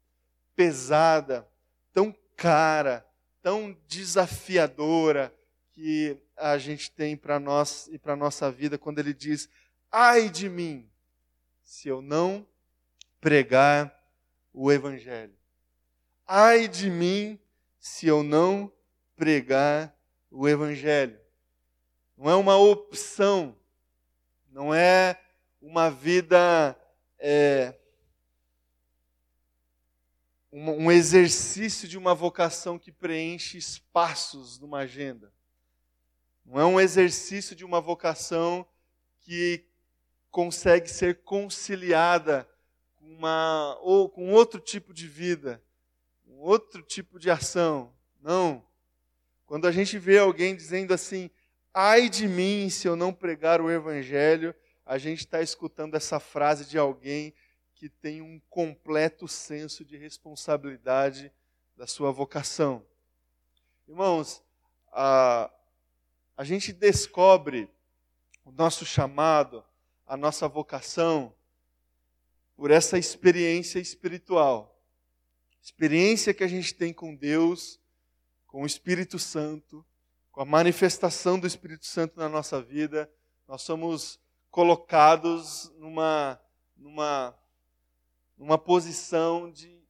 pesada, 0.55 1.47
tão 1.91 2.15
cara, 2.35 3.05
tão 3.41 3.77
desafiadora, 3.87 5.33
que 5.71 6.17
a 6.39 6.57
gente 6.57 6.91
tem 6.91 7.15
para 7.15 7.39
nós 7.39 7.87
e 7.91 7.99
para 7.99 8.13
a 8.13 8.17
nossa 8.17 8.51
vida 8.51 8.77
quando 8.77 8.99
ele 8.99 9.13
diz: 9.13 9.49
ai 9.91 10.29
de 10.29 10.49
mim, 10.49 10.89
se 11.63 11.87
eu 11.87 12.01
não 12.01 12.47
pregar 13.19 13.93
o 14.53 14.71
Evangelho. 14.71 15.35
Ai 16.25 16.67
de 16.67 16.89
mim, 16.89 17.39
se 17.79 18.07
eu 18.07 18.23
não 18.23 18.71
pregar 19.15 19.95
o 20.31 20.47
Evangelho. 20.47 21.19
Não 22.17 22.29
é 22.29 22.35
uma 22.35 22.57
opção, 22.57 23.55
não 24.51 24.73
é 24.73 25.19
uma 25.61 25.89
vida, 25.89 26.77
é, 27.17 27.73
um, 30.51 30.91
exercício 30.91 31.87
de 31.87 31.97
uma 31.97 32.13
vocação 32.13 32.77
que 32.77 32.91
preenche 32.91 33.57
espaços 33.57 34.59
numa 34.59 34.79
agenda. 34.79 35.31
Não 36.49 36.59
é 36.59 36.65
um 36.65 36.79
exercício 36.79 37.55
de 37.55 37.63
uma 37.63 37.79
vocação 37.79 38.65
que 39.19 39.63
consegue 40.31 40.89
ser 40.89 41.21
conciliada 41.21 42.49
com 42.95 43.05
uma 43.05 43.77
ou 43.83 44.09
com 44.09 44.31
outro 44.31 44.59
tipo 44.59 44.91
de 44.91 45.07
vida, 45.07 45.63
um 46.25 46.39
outro 46.39 46.81
tipo 46.81 47.19
de 47.19 47.29
ação. 47.29 47.93
Não. 48.19 48.65
Quando 49.45 49.67
a 49.67 49.71
gente 49.71 49.99
vê 49.99 50.17
alguém 50.17 50.55
dizendo 50.55 50.91
assim: 50.91 51.29
"Ai 51.71 52.09
de 52.09 52.27
mim 52.27 52.67
se 52.67 52.87
eu 52.87 52.95
não 52.95 53.13
pregar 53.13 53.61
o 53.61 53.69
evangelho", 53.69 54.55
a 54.83 54.97
gente 54.97 55.19
está 55.19 55.43
escutando 55.43 55.93
essa 55.93 56.19
frase 56.19 56.65
de 56.65 56.79
alguém 56.79 57.31
que 57.75 57.87
tem 57.87 58.23
um 58.23 58.41
completo 58.49 59.27
senso 59.27 59.85
de 59.85 59.97
responsabilidade 59.97 61.31
da 61.77 61.85
sua 61.85 62.11
vocação. 62.11 62.83
Irmãos, 63.87 64.43
a, 64.91 65.51
a 66.39 66.43
gente 66.45 66.71
descobre 66.71 67.69
o 68.45 68.51
nosso 68.53 68.85
chamado, 68.85 69.61
a 70.07 70.15
nossa 70.15 70.47
vocação, 70.47 71.35
por 72.55 72.71
essa 72.71 72.97
experiência 72.97 73.77
espiritual. 73.77 74.81
Experiência 75.61 76.33
que 76.33 76.41
a 76.41 76.47
gente 76.47 76.73
tem 76.73 76.93
com 76.93 77.13
Deus, 77.13 77.77
com 78.47 78.63
o 78.63 78.65
Espírito 78.65 79.19
Santo, 79.19 79.85
com 80.31 80.39
a 80.39 80.45
manifestação 80.45 81.37
do 81.37 81.45
Espírito 81.45 81.85
Santo 81.85 82.17
na 82.17 82.29
nossa 82.29 82.61
vida, 82.61 83.11
nós 83.45 83.61
somos 83.61 84.17
colocados 84.49 85.69
numa, 85.77 86.39
numa, 86.73 87.37
numa 88.37 88.57
posição 88.57 89.51
de, 89.51 89.83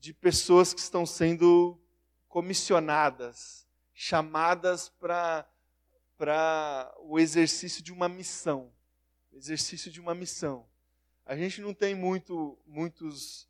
de 0.00 0.12
pessoas 0.12 0.74
que 0.74 0.80
estão 0.80 1.06
sendo 1.06 1.80
comissionadas, 2.26 3.64
chamadas 3.94 4.88
para 4.88 5.48
para 6.18 6.92
o 6.98 7.18
exercício 7.18 7.82
de 7.82 7.92
uma 7.92 8.08
missão. 8.08 8.72
Exercício 9.32 9.90
de 9.90 10.00
uma 10.00 10.14
missão. 10.14 10.68
A 11.24 11.36
gente 11.36 11.60
não 11.60 11.72
tem 11.72 11.94
muito, 11.94 12.58
muitos, 12.66 13.48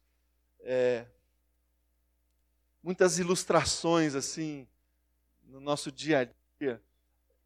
é, 0.60 1.06
muitas 2.82 3.18
ilustrações 3.18 4.14
assim 4.14 4.68
no 5.44 5.60
nosso 5.60 5.90
dia 5.90 6.20
a 6.20 6.28
dia 6.60 6.82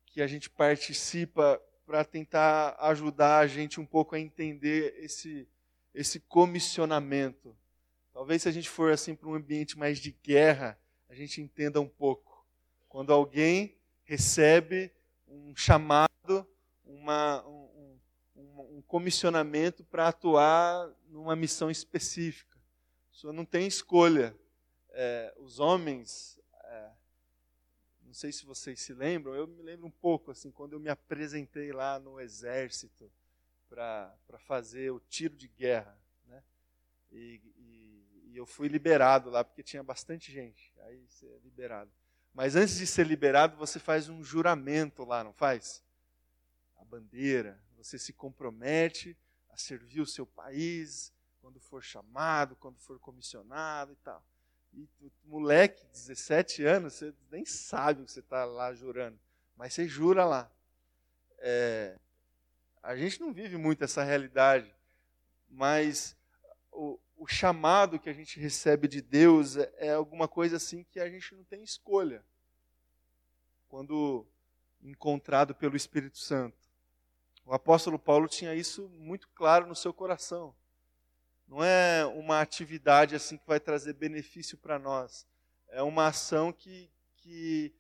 que 0.07 0.21
a 0.21 0.27
gente 0.27 0.51
participa 0.51 1.63
para 1.87 2.05
tentar 2.05 2.77
ajudar 2.81 3.39
a 3.39 3.47
gente 3.47 3.81
um 3.81 3.87
pouco 3.87 4.15
a 4.15 4.21
entender 4.21 4.95
esse, 4.99 5.49
esse 5.95 6.21
comissionamento. 6.21 7.57
Talvez 8.13 8.43
se 8.43 8.49
a 8.49 8.53
gente 8.53 8.69
for 8.69 8.93
assim 8.93 9.15
para 9.15 9.29
um 9.29 9.35
ambiente 9.35 9.79
mais 9.79 9.99
de 9.99 10.13
guerra, 10.23 10.79
a 11.09 11.15
gente 11.15 11.41
entenda 11.41 11.81
um 11.81 11.89
pouco. 11.89 12.47
Quando 12.89 13.13
alguém 13.13 13.79
recebe 14.05 14.93
um 15.33 15.57
chamado, 15.57 16.47
uma, 16.85 17.47
um, 17.47 17.99
um, 18.37 18.77
um 18.79 18.83
comissionamento 18.83 19.83
para 19.85 20.09
atuar 20.09 20.91
numa 21.07 21.35
missão 21.35 21.71
específica. 21.71 22.59
O 23.11 23.17
senhor 23.17 23.33
não 23.33 23.45
tem 23.45 23.67
escolha. 23.67 24.37
É, 24.91 25.35
os 25.39 25.59
homens, 25.59 26.39
é, 26.65 26.91
não 28.03 28.13
sei 28.13 28.31
se 28.31 28.45
vocês 28.45 28.81
se 28.81 28.93
lembram, 28.93 29.35
eu 29.35 29.47
me 29.47 29.63
lembro 29.63 29.87
um 29.87 29.91
pouco, 29.91 30.31
assim, 30.31 30.51
quando 30.51 30.75
eu 30.75 30.81
me 30.81 30.91
apresentei 30.91 31.73
lá 31.73 31.99
no 31.99 32.21
exército 32.21 33.11
para 33.71 34.39
fazer 34.41 34.91
o 34.91 35.01
tiro 35.01 35.35
de 35.35 35.49
guerra. 35.49 35.99
Né? 36.27 36.43
E, 37.11 37.41
e, 37.57 38.31
e 38.33 38.37
eu 38.37 38.45
fui 38.45 38.69
liberado 38.69 39.31
lá, 39.31 39.43
porque 39.43 39.63
tinha 39.63 39.83
bastante 39.83 40.31
gente. 40.31 40.75
Aí 40.81 40.99
você 41.09 41.27
é 41.27 41.39
liberado. 41.39 41.91
Mas 42.35 42.57
antes 42.57 42.77
de 42.77 42.87
ser 42.87 43.07
liberado, 43.07 43.57
você 43.57 43.79
faz 43.79 44.09
um 44.09 44.23
juramento 44.23 45.05
lá, 45.05 45.23
não 45.23 45.33
faz? 45.33 45.83
bandeira, 46.93 47.59
você 47.75 47.99
se 47.99 48.13
compromete 48.13 49.17
a 49.49 49.57
servir 49.57 50.03
o 50.03 50.07
seu 50.07 50.27
país 50.27 51.11
quando 51.41 51.59
for 51.59 51.83
chamado, 51.83 52.55
quando 52.57 52.79
for 52.81 52.99
comissionado 52.99 53.93
e 53.93 53.97
tal. 53.97 54.23
E 54.75 54.87
o 55.01 55.11
moleque, 55.25 55.87
17 55.87 56.65
anos, 56.67 56.93
você 56.93 57.15
nem 57.31 57.47
sabe 57.47 58.03
o 58.03 58.05
que 58.05 58.13
você 58.13 58.21
está 58.21 58.45
lá 58.45 58.75
jurando, 58.75 59.19
mas 59.57 59.73
você 59.73 59.89
jura 59.89 60.27
lá. 60.27 60.53
É, 61.39 61.99
a 62.83 62.95
gente 62.95 63.19
não 63.23 63.33
vive 63.33 63.57
muito 63.57 63.83
essa 63.83 64.03
realidade, 64.03 64.71
mas 65.49 66.15
o, 66.71 67.01
o 67.23 67.27
chamado 67.29 68.01
que 68.01 68.11
a 68.11 68.13
gente 68.13 68.41
recebe 68.41 68.89
de 68.89 69.01
Deus 69.01 69.57
é, 69.57 69.73
é 69.77 69.93
alguma 69.93 70.27
coisa 70.27 70.57
assim 70.57 70.83
que 70.83 70.99
a 70.99 71.09
gente 71.09 71.37
não 71.37 71.45
tem 71.45 71.63
escolha. 71.63 72.25
Quando 73.69 74.27
encontrado 74.83 75.55
pelo 75.55 75.77
Espírito 75.77 76.19
Santo. 76.19 76.59
O 77.47 77.55
apóstolo 77.55 77.97
Paulo 77.97 78.27
tinha 78.27 78.53
isso 78.57 78.89
muito 78.89 79.29
claro 79.37 79.69
no 79.69 79.77
seu 79.77 79.95
coração. 79.95 80.53
Não 81.47 81.63
é 81.63 82.05
uma 82.07 82.41
atividade 82.41 83.15
assim 83.15 83.39
que 83.39 83.47
vai 83.47 83.61
trazer 83.61 83.93
benefício 83.93 84.59
para 84.59 84.77
nós. 84.77 85.25
É 85.69 85.81
uma 85.81 86.09
ação 86.09 86.53
que, 86.53 86.91
que, 87.19 87.73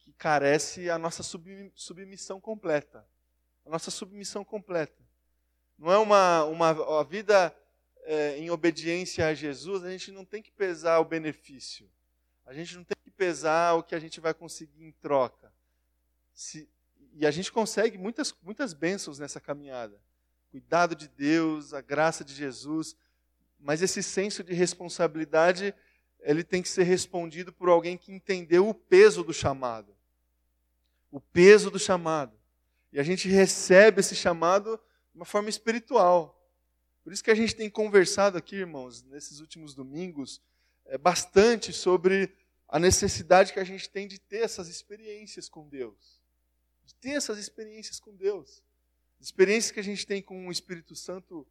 que 0.00 0.12
carece 0.12 0.90
a 0.90 0.98
nossa 0.98 1.22
submissão 1.22 2.38
completa. 2.38 3.08
A 3.64 3.70
nossa 3.70 3.90
submissão 3.90 4.44
completa. 4.44 5.02
Não 5.78 5.90
é 5.90 5.96
uma, 5.96 6.44
uma 6.44 7.00
a 7.00 7.02
vida 7.02 7.56
é, 8.04 8.38
em 8.38 8.50
obediência 8.50 9.26
a 9.26 9.34
Jesus, 9.34 9.84
a 9.84 9.90
gente 9.90 10.10
não 10.10 10.24
tem 10.24 10.42
que 10.42 10.50
pesar 10.50 10.98
o 10.98 11.04
benefício. 11.04 11.88
A 12.44 12.52
gente 12.52 12.76
não 12.76 12.84
tem 12.84 12.96
que 13.02 13.10
pesar 13.10 13.74
o 13.74 13.82
que 13.82 13.94
a 13.94 13.98
gente 13.98 14.20
vai 14.20 14.34
conseguir 14.34 14.84
em 14.84 14.92
troca. 14.92 15.52
Se, 16.34 16.68
e 17.14 17.26
a 17.26 17.30
gente 17.30 17.52
consegue 17.52 17.96
muitas, 17.96 18.34
muitas 18.42 18.72
bênçãos 18.72 19.18
nessa 19.18 19.40
caminhada. 19.40 20.00
Cuidado 20.50 20.94
de 20.94 21.08
Deus, 21.08 21.72
a 21.72 21.80
graça 21.80 22.24
de 22.24 22.34
Jesus. 22.34 22.96
Mas 23.58 23.80
esse 23.80 24.02
senso 24.02 24.42
de 24.42 24.52
responsabilidade, 24.52 25.74
ele 26.20 26.42
tem 26.42 26.62
que 26.62 26.68
ser 26.68 26.82
respondido 26.82 27.52
por 27.52 27.68
alguém 27.68 27.96
que 27.96 28.12
entendeu 28.12 28.68
o 28.68 28.74
peso 28.74 29.22
do 29.22 29.32
chamado. 29.32 29.94
O 31.10 31.20
peso 31.20 31.70
do 31.70 31.78
chamado. 31.78 32.36
E 32.92 32.98
a 32.98 33.02
gente 33.02 33.28
recebe 33.28 34.00
esse 34.00 34.16
chamado 34.16 34.80
de 35.12 35.18
uma 35.18 35.24
forma 35.24 35.48
espiritual. 35.48 36.41
Por 37.02 37.12
isso 37.12 37.24
que 37.24 37.30
a 37.30 37.34
gente 37.34 37.54
tem 37.54 37.68
conversado 37.68 38.38
aqui, 38.38 38.56
irmãos, 38.56 39.02
nesses 39.02 39.40
últimos 39.40 39.74
domingos, 39.74 40.40
é, 40.86 40.96
bastante 40.96 41.72
sobre 41.72 42.32
a 42.68 42.78
necessidade 42.78 43.52
que 43.52 43.60
a 43.60 43.64
gente 43.64 43.88
tem 43.88 44.06
de 44.06 44.18
ter 44.18 44.38
essas 44.38 44.68
experiências 44.68 45.48
com 45.48 45.68
Deus. 45.68 46.22
De 46.84 46.94
ter 46.94 47.10
essas 47.10 47.38
experiências 47.38 47.98
com 48.00 48.14
Deus. 48.14 48.62
Experiências 49.20 49.72
que 49.72 49.80
a 49.80 49.84
gente 49.84 50.06
tem 50.06 50.22
com 50.22 50.48
o 50.48 50.52
Espírito 50.52 50.96
Santo 50.96 51.46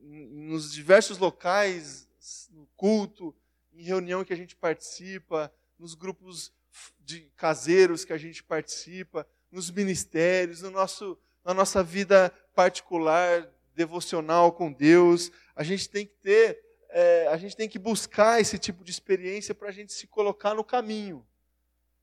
nos 0.00 0.72
diversos 0.72 1.18
locais, 1.18 2.08
no 2.50 2.66
culto, 2.76 3.34
em 3.72 3.82
reunião 3.82 4.24
que 4.24 4.32
a 4.32 4.36
gente 4.36 4.56
participa, 4.56 5.52
nos 5.78 5.94
grupos 5.94 6.52
de 7.00 7.22
caseiros 7.36 8.04
que 8.04 8.12
a 8.12 8.18
gente 8.18 8.42
participa, 8.42 9.26
nos 9.50 9.70
ministérios, 9.70 10.62
no 10.62 10.70
nosso, 10.70 11.18
na 11.44 11.54
nossa 11.54 11.82
vida 11.82 12.30
particular, 12.54 13.48
devocional 13.78 14.50
com 14.50 14.72
Deus. 14.72 15.30
A 15.54 15.62
gente 15.62 15.88
tem 15.88 16.04
que 16.04 16.14
ter, 16.14 16.60
é, 16.90 17.28
a 17.28 17.36
gente 17.36 17.56
tem 17.56 17.68
que 17.68 17.78
buscar 17.78 18.40
esse 18.40 18.58
tipo 18.58 18.82
de 18.82 18.90
experiência 18.90 19.54
para 19.54 19.68
a 19.68 19.72
gente 19.72 19.92
se 19.92 20.08
colocar 20.08 20.52
no 20.52 20.64
caminho, 20.64 21.24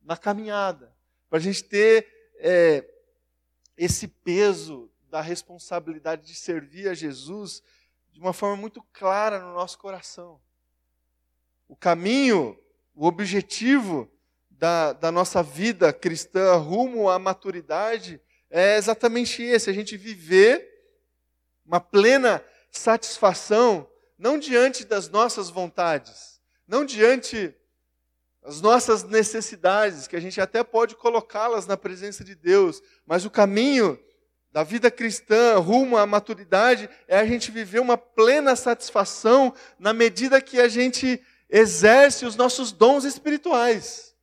na 0.02 0.16
caminhada, 0.16 0.96
para 1.30 1.38
a 1.38 1.42
gente 1.42 1.66
ter 1.66 2.08
é, 2.38 2.86
esse 3.78 4.08
peso 4.08 4.90
da 5.10 5.20
responsabilidade 5.20 6.26
de 6.26 6.34
servir 6.34 6.88
a 6.88 6.94
Jesus 6.94 7.62
de 8.14 8.22
uma 8.22 8.32
forma 8.32 8.56
muito 8.56 8.82
clara 8.94 9.40
no 9.40 9.54
nosso 9.54 9.78
coração. 9.78 10.40
O 11.68 11.76
caminho, 11.76 12.58
o 12.96 13.06
objetivo 13.06 14.10
da, 14.50 14.94
da 14.94 15.12
nossa 15.12 15.44
vida 15.44 15.92
cristã 15.92 16.56
rumo 16.56 17.10
à 17.10 17.20
maturidade 17.20 18.22
é 18.50 18.78
exatamente 18.78 19.44
esse: 19.44 19.70
a 19.70 19.74
gente 19.74 19.98
viver 19.98 20.75
uma 21.66 21.80
plena 21.80 22.44
satisfação, 22.72 23.90
não 24.18 24.38
diante 24.38 24.86
das 24.86 25.10
nossas 25.10 25.50
vontades, 25.50 26.40
não 26.68 26.86
diante 26.86 27.54
das 28.42 28.62
nossas 28.62 29.04
necessidades, 29.04 30.08
que 30.08 30.16
a 30.16 30.20
gente 30.20 30.40
até 30.40 30.64
pode 30.64 30.96
colocá-las 30.96 31.66
na 31.66 31.76
presença 31.76 32.24
de 32.24 32.36
Deus, 32.36 32.82
mas 33.06 33.26
o 33.26 33.32
caminho 33.32 34.00
da 34.52 34.64
vida 34.64 34.90
cristã 34.90 35.58
rumo 35.58 35.98
à 35.98 36.06
maturidade 36.06 36.90
é 37.08 37.18
a 37.18 37.26
gente 37.26 37.52
viver 37.52 37.80
uma 37.80 37.98
plena 37.98 38.56
satisfação 38.56 39.54
na 39.78 39.94
medida 39.94 40.42
que 40.42 40.62
a 40.62 40.68
gente 40.68 41.22
exerce 41.50 42.26
os 42.26 42.36
nossos 42.36 42.72
dons 42.72 43.04
espirituais. 43.04 44.16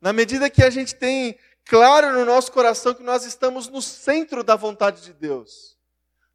Na 0.00 0.12
medida 0.12 0.48
que 0.48 0.62
a 0.62 0.70
gente 0.70 0.94
tem 0.94 1.38
claro 1.66 2.12
no 2.12 2.24
nosso 2.24 2.50
coração 2.50 2.94
que 2.94 3.02
nós 3.02 3.24
estamos 3.24 3.68
no 3.68 3.82
centro 3.82 4.42
da 4.42 4.56
vontade 4.56 5.02
de 5.02 5.12
Deus. 5.12 5.76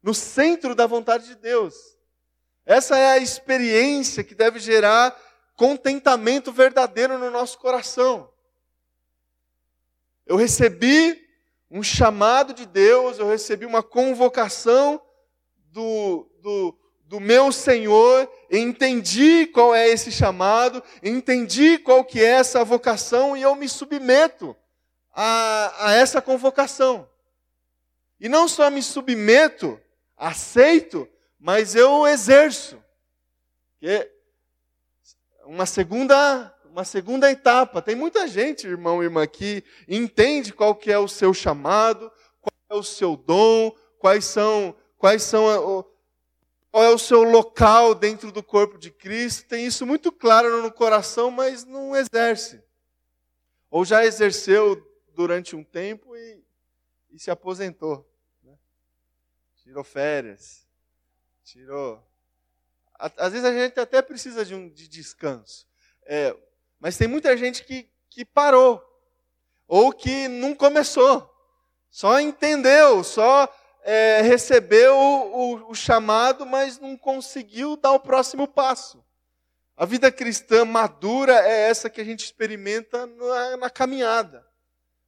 No 0.06 0.14
centro 0.14 0.72
da 0.72 0.86
vontade 0.86 1.26
de 1.26 1.34
Deus. 1.34 1.74
Essa 2.64 2.96
é 2.96 3.10
a 3.10 3.18
experiência 3.18 4.22
que 4.22 4.36
deve 4.36 4.60
gerar 4.60 5.20
contentamento 5.56 6.52
verdadeiro 6.52 7.18
no 7.18 7.28
nosso 7.28 7.58
coração. 7.58 8.30
Eu 10.24 10.36
recebi 10.36 11.20
um 11.68 11.82
chamado 11.82 12.54
de 12.54 12.66
Deus, 12.66 13.18
eu 13.18 13.28
recebi 13.28 13.66
uma 13.66 13.82
convocação 13.82 15.02
do, 15.72 16.30
do, 16.40 16.78
do 17.06 17.18
meu 17.18 17.50
Senhor, 17.50 18.30
entendi 18.48 19.48
qual 19.48 19.74
é 19.74 19.88
esse 19.88 20.12
chamado, 20.12 20.84
entendi 21.02 21.78
qual 21.78 22.04
que 22.04 22.20
é 22.20 22.28
essa 22.28 22.62
vocação 22.64 23.36
e 23.36 23.42
eu 23.42 23.56
me 23.56 23.68
submeto 23.68 24.54
a, 25.12 25.88
a 25.88 25.94
essa 25.94 26.22
convocação. 26.22 27.10
E 28.20 28.28
não 28.28 28.46
só 28.46 28.70
me 28.70 28.84
submeto, 28.84 29.80
aceito, 30.16 31.08
mas 31.38 31.74
eu 31.74 32.06
exerço. 32.06 32.82
Que 33.78 34.10
uma 35.44 35.66
segunda 35.66 36.52
uma 36.76 36.84
segunda 36.84 37.30
etapa. 37.30 37.80
Tem 37.80 37.94
muita 37.94 38.28
gente, 38.28 38.66
irmão 38.66 39.02
e 39.02 39.06
irmã, 39.06 39.26
que 39.26 39.64
entende 39.88 40.52
qual 40.52 40.74
que 40.74 40.92
é 40.92 40.98
o 40.98 41.08
seu 41.08 41.32
chamado, 41.32 42.12
qual 42.38 42.52
é 42.68 42.74
o 42.74 42.82
seu 42.82 43.16
dom, 43.16 43.74
quais 43.98 44.26
são, 44.26 44.76
quais 44.98 45.22
são 45.22 45.46
qual 46.70 46.84
é 46.84 46.90
o 46.90 46.98
seu 46.98 47.22
local 47.22 47.94
dentro 47.94 48.30
do 48.30 48.42
corpo 48.42 48.76
de 48.76 48.90
Cristo. 48.90 49.48
Tem 49.48 49.64
isso 49.64 49.86
muito 49.86 50.12
claro 50.12 50.60
no 50.60 50.70
coração, 50.70 51.30
mas 51.30 51.64
não 51.64 51.96
exerce. 51.96 52.62
Ou 53.70 53.82
já 53.82 54.04
exerceu 54.04 54.86
durante 55.14 55.56
um 55.56 55.64
tempo 55.64 56.14
e, 56.14 56.44
e 57.10 57.18
se 57.18 57.30
aposentou. 57.30 58.06
Tirou 59.66 59.82
férias. 59.82 60.64
Tirou. 61.42 62.00
Às 62.96 63.32
vezes 63.32 63.44
a 63.44 63.52
gente 63.52 63.80
até 63.80 64.00
precisa 64.00 64.44
de 64.44 64.54
um 64.54 64.68
de 64.68 64.86
descanso. 64.86 65.66
É, 66.04 66.36
mas 66.78 66.96
tem 66.96 67.08
muita 67.08 67.36
gente 67.36 67.64
que, 67.64 67.90
que 68.08 68.24
parou, 68.24 68.80
ou 69.66 69.92
que 69.92 70.28
não 70.28 70.54
começou, 70.54 71.28
só 71.90 72.20
entendeu, 72.20 73.02
só 73.02 73.52
é, 73.82 74.20
recebeu 74.22 74.96
o, 74.96 75.34
o, 75.34 75.70
o 75.72 75.74
chamado, 75.74 76.46
mas 76.46 76.78
não 76.78 76.96
conseguiu 76.96 77.76
dar 77.76 77.90
o 77.90 77.98
próximo 77.98 78.46
passo. 78.46 79.04
A 79.76 79.84
vida 79.84 80.12
cristã 80.12 80.64
madura 80.64 81.44
é 81.44 81.68
essa 81.68 81.90
que 81.90 82.00
a 82.00 82.04
gente 82.04 82.24
experimenta 82.24 83.04
na, 83.04 83.56
na 83.56 83.70
caminhada, 83.70 84.46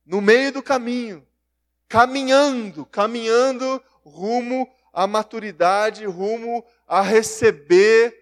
no 0.04 0.20
meio 0.20 0.50
do 0.50 0.64
caminho, 0.64 1.24
caminhando, 1.88 2.84
caminhando 2.84 3.80
rumo 4.08 4.68
à 4.92 5.06
maturidade, 5.06 6.06
rumo 6.06 6.64
a 6.86 7.00
receber 7.02 8.16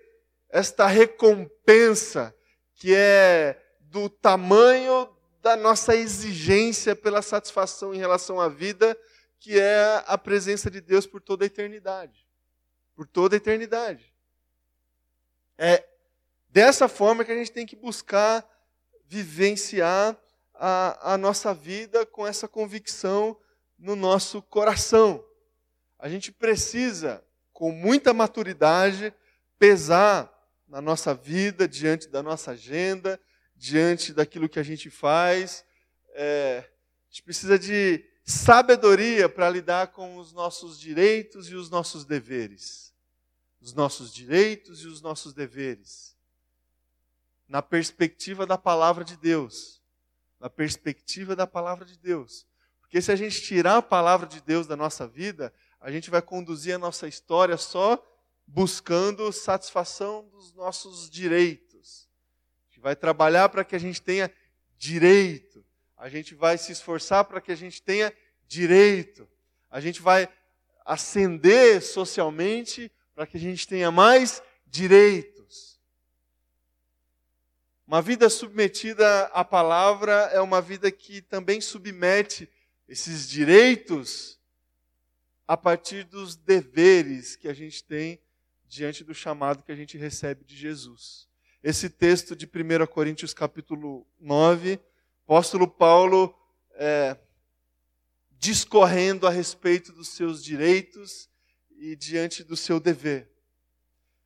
esta 0.48 0.86
recompensa 0.86 2.34
que 2.74 2.94
é 2.94 3.60
do 3.80 4.08
tamanho 4.08 5.08
da 5.40 5.56
nossa 5.56 5.94
exigência 5.94 6.94
pela 6.94 7.22
satisfação 7.22 7.94
em 7.94 7.98
relação 7.98 8.40
à 8.40 8.48
vida, 8.48 8.98
que 9.38 9.58
é 9.58 10.02
a 10.06 10.18
presença 10.18 10.70
de 10.70 10.80
Deus 10.80 11.06
por 11.06 11.20
toda 11.20 11.44
a 11.44 11.46
eternidade. 11.46 12.26
Por 12.94 13.06
toda 13.06 13.36
a 13.36 13.38
eternidade. 13.38 14.12
É 15.56 15.86
dessa 16.48 16.88
forma 16.88 17.24
que 17.24 17.32
a 17.32 17.36
gente 17.36 17.52
tem 17.52 17.66
que 17.66 17.76
buscar 17.76 18.44
vivenciar 19.06 20.16
a, 20.54 21.14
a 21.14 21.18
nossa 21.18 21.54
vida 21.54 22.04
com 22.04 22.26
essa 22.26 22.48
convicção 22.48 23.38
no 23.78 23.94
nosso 23.94 24.42
coração. 24.42 25.24
A 25.98 26.08
gente 26.08 26.30
precisa, 26.30 27.24
com 27.52 27.72
muita 27.72 28.12
maturidade, 28.12 29.14
pesar 29.58 30.32
na 30.68 30.80
nossa 30.80 31.14
vida, 31.14 31.66
diante 31.66 32.08
da 32.08 32.22
nossa 32.22 32.50
agenda, 32.50 33.20
diante 33.54 34.12
daquilo 34.12 34.48
que 34.48 34.58
a 34.58 34.62
gente 34.62 34.90
faz. 34.90 35.64
É, 36.10 36.64
a 36.68 37.08
gente 37.08 37.22
precisa 37.22 37.58
de 37.58 38.04
sabedoria 38.24 39.28
para 39.28 39.48
lidar 39.48 39.88
com 39.88 40.16
os 40.16 40.32
nossos 40.32 40.78
direitos 40.78 41.48
e 41.48 41.54
os 41.54 41.70
nossos 41.70 42.04
deveres. 42.04 42.92
Os 43.60 43.72
nossos 43.72 44.12
direitos 44.12 44.82
e 44.82 44.86
os 44.86 45.00
nossos 45.00 45.32
deveres. 45.32 46.14
Na 47.48 47.62
perspectiva 47.62 48.44
da 48.44 48.58
palavra 48.58 49.04
de 49.04 49.16
Deus. 49.16 49.80
Na 50.40 50.50
perspectiva 50.50 51.34
da 51.34 51.46
palavra 51.46 51.84
de 51.84 51.96
Deus. 51.96 52.46
Porque 52.80 53.00
se 53.00 53.10
a 53.10 53.16
gente 53.16 53.40
tirar 53.40 53.78
a 53.78 53.82
palavra 53.82 54.26
de 54.26 54.40
Deus 54.40 54.66
da 54.66 54.76
nossa 54.76 55.06
vida, 55.06 55.52
a 55.86 55.92
gente 55.92 56.10
vai 56.10 56.20
conduzir 56.20 56.74
a 56.74 56.78
nossa 56.78 57.06
história 57.06 57.56
só 57.56 58.04
buscando 58.44 59.30
satisfação 59.30 60.28
dos 60.32 60.52
nossos 60.52 61.08
direitos. 61.08 62.08
A 62.64 62.66
gente 62.66 62.80
vai 62.80 62.96
trabalhar 62.96 63.48
para 63.50 63.62
que 63.62 63.76
a 63.76 63.78
gente 63.78 64.02
tenha 64.02 64.28
direito. 64.76 65.64
A 65.96 66.08
gente 66.08 66.34
vai 66.34 66.58
se 66.58 66.72
esforçar 66.72 67.24
para 67.26 67.40
que 67.40 67.52
a 67.52 67.54
gente 67.54 67.80
tenha 67.80 68.12
direito. 68.48 69.28
A 69.70 69.80
gente 69.80 70.02
vai 70.02 70.28
ascender 70.84 71.80
socialmente 71.80 72.90
para 73.14 73.24
que 73.24 73.36
a 73.36 73.40
gente 73.40 73.64
tenha 73.68 73.92
mais 73.92 74.42
direitos. 74.66 75.80
Uma 77.86 78.02
vida 78.02 78.28
submetida 78.28 79.26
à 79.26 79.44
palavra 79.44 80.30
é 80.32 80.40
uma 80.40 80.60
vida 80.60 80.90
que 80.90 81.22
também 81.22 81.60
submete 81.60 82.50
esses 82.88 83.28
direitos 83.28 84.36
a 85.46 85.56
partir 85.56 86.04
dos 86.04 86.34
deveres 86.34 87.36
que 87.36 87.48
a 87.48 87.54
gente 87.54 87.84
tem 87.84 88.20
diante 88.68 89.04
do 89.04 89.14
chamado 89.14 89.62
que 89.62 89.70
a 89.70 89.76
gente 89.76 89.96
recebe 89.96 90.44
de 90.44 90.56
Jesus. 90.56 91.28
Esse 91.62 91.88
texto 91.88 92.34
de 92.34 92.46
1 92.46 92.86
Coríntios 92.86 93.32
capítulo 93.32 94.06
9, 94.20 94.80
apóstolo 95.24 95.68
Paulo 95.68 96.34
é, 96.74 97.16
discorrendo 98.38 99.26
a 99.26 99.30
respeito 99.30 99.92
dos 99.92 100.08
seus 100.08 100.42
direitos 100.42 101.28
e 101.78 101.94
diante 101.94 102.42
do 102.42 102.56
seu 102.56 102.80
dever. 102.80 103.30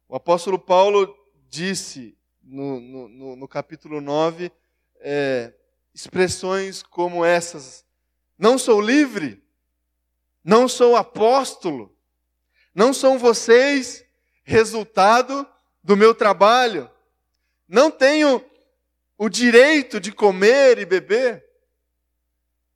O 0.09 0.17
apóstolo 0.17 0.59
Paulo 0.59 1.15
disse 1.49 2.17
no, 2.43 2.81
no, 2.81 3.37
no 3.37 3.49
capítulo 3.49 4.01
9 4.01 4.51
é, 5.01 5.55
expressões 5.95 6.83
como 6.83 7.25
essas: 7.25 7.85
Não 8.39 8.59
sou 8.59 8.81
livre, 8.81 9.43
não 10.45 10.69
sou 10.69 10.97
apóstolo, 10.97 11.95
não 12.75 12.93
são 12.93 13.19
vocês 13.19 14.05
resultado 14.43 15.47
do 15.83 15.97
meu 15.97 16.15
trabalho, 16.15 16.91
não 17.69 17.91
tenho 17.91 18.45
o 19.17 19.29
direito 19.29 20.01
de 20.01 20.13
comer 20.13 20.79
e 20.79 20.85
beber. 20.85 21.45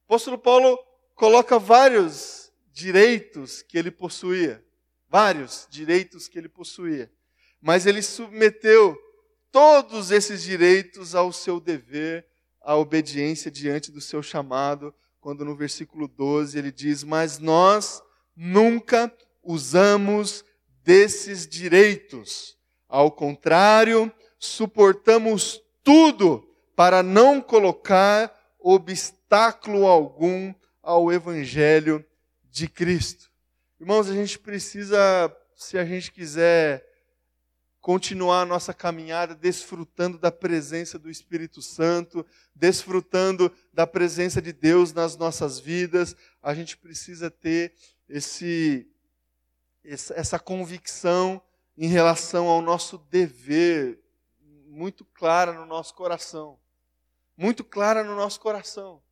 O 0.02 0.12
apóstolo 0.12 0.38
Paulo 0.38 0.78
coloca 1.14 1.58
vários 1.58 2.52
direitos 2.72 3.62
que 3.62 3.78
ele 3.78 3.90
possuía, 3.90 4.64
vários 5.08 5.66
direitos 5.70 6.28
que 6.28 6.38
ele 6.38 6.48
possuía, 6.48 7.10
mas 7.60 7.86
ele 7.86 8.02
submeteu 8.02 8.96
todos 9.50 10.10
esses 10.10 10.42
direitos 10.42 11.14
ao 11.14 11.32
seu 11.32 11.60
dever, 11.60 12.26
à 12.60 12.76
obediência 12.76 13.50
diante 13.50 13.92
do 13.92 14.00
seu 14.00 14.22
chamado, 14.22 14.94
quando 15.24 15.42
no 15.42 15.56
versículo 15.56 16.06
12 16.06 16.58
ele 16.58 16.70
diz: 16.70 17.02
Mas 17.02 17.38
nós 17.38 18.02
nunca 18.36 19.10
usamos 19.42 20.44
desses 20.82 21.46
direitos. 21.46 22.58
Ao 22.86 23.10
contrário, 23.10 24.12
suportamos 24.38 25.62
tudo 25.82 26.46
para 26.76 27.02
não 27.02 27.40
colocar 27.40 28.38
obstáculo 28.60 29.86
algum 29.86 30.52
ao 30.82 31.10
Evangelho 31.10 32.04
de 32.50 32.68
Cristo. 32.68 33.30
Irmãos, 33.80 34.10
a 34.10 34.12
gente 34.12 34.38
precisa, 34.38 35.34
se 35.56 35.78
a 35.78 35.86
gente 35.86 36.12
quiser 36.12 36.86
continuar 37.84 38.40
a 38.40 38.46
nossa 38.46 38.72
caminhada 38.72 39.34
desfrutando 39.34 40.16
da 40.16 40.32
presença 40.32 40.98
do 40.98 41.10
Espírito 41.10 41.60
Santo, 41.60 42.24
desfrutando 42.54 43.52
da 43.74 43.86
presença 43.86 44.40
de 44.40 44.54
Deus 44.54 44.94
nas 44.94 45.18
nossas 45.18 45.60
vidas, 45.60 46.16
a 46.42 46.54
gente 46.54 46.78
precisa 46.78 47.30
ter 47.30 47.74
esse, 48.08 48.90
essa 49.84 50.38
convicção 50.38 51.42
em 51.76 51.86
relação 51.86 52.46
ao 52.46 52.62
nosso 52.62 52.96
dever 52.96 54.02
muito 54.66 55.04
clara 55.04 55.52
no 55.52 55.66
nosso 55.66 55.94
coração. 55.94 56.58
Muito 57.36 57.62
clara 57.62 58.02
no 58.02 58.16
nosso 58.16 58.40
coração. 58.40 59.02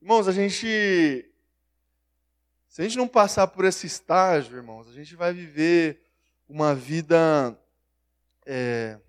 Irmãos, 0.00 0.28
a 0.28 0.32
gente 0.32 1.28
se 2.76 2.82
a 2.82 2.84
gente 2.84 2.98
não 2.98 3.08
passar 3.08 3.46
por 3.46 3.64
esse 3.64 3.86
estágio, 3.86 4.54
irmãos, 4.54 4.86
a 4.86 4.92
gente 4.92 5.16
vai 5.16 5.32
viver 5.32 5.98
uma 6.46 6.74
vida 6.74 7.58
é, 8.44 9.00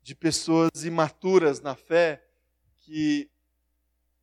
de 0.00 0.14
pessoas 0.14 0.82
imaturas 0.82 1.60
na 1.60 1.74
fé 1.74 2.24
que 2.78 3.30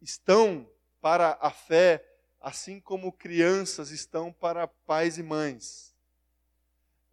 estão 0.02 0.68
para 1.00 1.38
a 1.40 1.52
fé 1.52 2.04
assim 2.42 2.80
como 2.80 3.12
crianças 3.12 3.92
estão 3.92 4.34
para 4.34 4.68
pais 4.68 5.20
e 5.20 5.22
mães. 5.22 5.96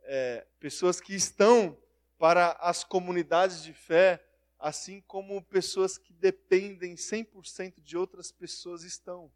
É, 0.05 0.47
pessoas 0.59 0.99
que 0.99 1.15
estão 1.15 1.77
para 2.17 2.53
as 2.53 2.85
comunidades 2.85 3.63
de 3.63 3.75
fé, 3.75 4.25
assim 4.59 5.03
como 5.03 5.43
pessoas 5.43 5.99
que 5.99 6.15
dependem 6.15 6.95
100% 6.95 7.83
de 7.83 7.99
outras 7.99 8.33
pessoas 8.33 8.83
estão. 8.83 9.31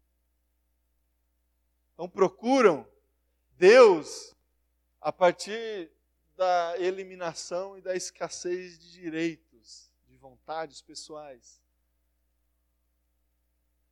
Então 1.95 2.09
procuram 2.09 2.85
Deus 3.57 4.35
a 4.99 5.13
partir 5.13 5.89
da 6.35 6.77
eliminação 6.77 7.77
e 7.77 7.81
da 7.81 7.95
escassez 7.95 8.77
de 8.77 8.91
direitos, 8.91 9.89
de 10.05 10.17
vontades 10.17 10.81
pessoais. 10.81 11.61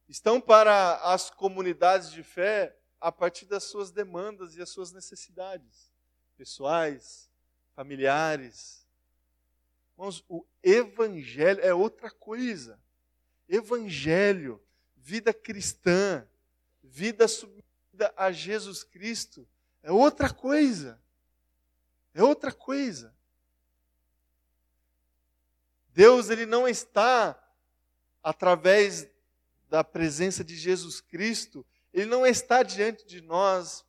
Estão 0.09 0.41
para 0.41 0.97
as 0.97 1.29
comunidades 1.29 2.11
de 2.11 2.21
fé 2.23 2.77
a 2.99 3.09
partir 3.09 3.45
das 3.45 3.63
suas 3.63 3.89
demandas 3.89 4.57
e 4.57 4.61
as 4.61 4.69
suas 4.69 4.91
necessidades 4.91 5.89
pessoais, 6.35 7.29
familiares. 7.73 8.85
Irmãos, 9.93 10.25
o 10.27 10.45
evangelho 10.61 11.61
é 11.61 11.73
outra 11.73 12.11
coisa. 12.11 12.77
Evangelho, 13.47 14.61
vida 14.97 15.33
cristã, 15.33 16.27
vida 16.83 17.27
submetida 17.93 18.13
a 18.17 18.31
Jesus 18.31 18.83
Cristo 18.83 19.47
é 19.81 19.91
outra 19.91 20.33
coisa. 20.33 20.99
É 22.13 22.23
outra 22.23 22.51
coisa. 22.51 23.13
Deus 25.89 26.29
ele 26.29 26.45
não 26.45 26.67
está 26.67 27.39
através 28.23 29.07
da 29.69 29.83
presença 29.83 30.43
de 30.43 30.55
Jesus 30.55 31.01
Cristo, 31.01 31.65
ele 31.91 32.05
não 32.05 32.25
está 32.25 32.63
diante 32.63 33.05
de 33.05 33.21
nós 33.21 33.83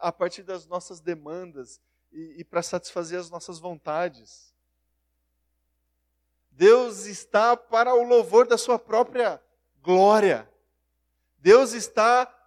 a 0.00 0.10
partir 0.10 0.42
das 0.42 0.66
nossas 0.66 1.00
demandas 1.00 1.80
e, 2.10 2.36
e 2.38 2.44
para 2.44 2.62
satisfazer 2.62 3.18
as 3.18 3.30
nossas 3.30 3.58
vontades. 3.58 4.54
Deus 6.50 7.04
está 7.04 7.56
para 7.56 7.94
o 7.94 8.02
louvor 8.02 8.46
da 8.46 8.58
sua 8.58 8.78
própria 8.78 9.40
glória. 9.82 10.50
Deus 11.38 11.72
está 11.72 12.37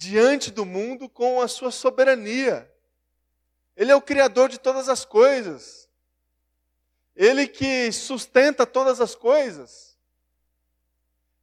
diante 0.00 0.50
do 0.50 0.64
mundo 0.64 1.10
com 1.10 1.42
a 1.42 1.46
sua 1.46 1.70
soberania. 1.70 2.72
Ele 3.76 3.92
é 3.92 3.94
o 3.94 4.00
Criador 4.00 4.48
de 4.48 4.58
todas 4.58 4.88
as 4.88 5.04
coisas. 5.04 5.90
Ele 7.14 7.46
que 7.46 7.92
sustenta 7.92 8.64
todas 8.64 8.98
as 8.98 9.14
coisas. 9.14 9.98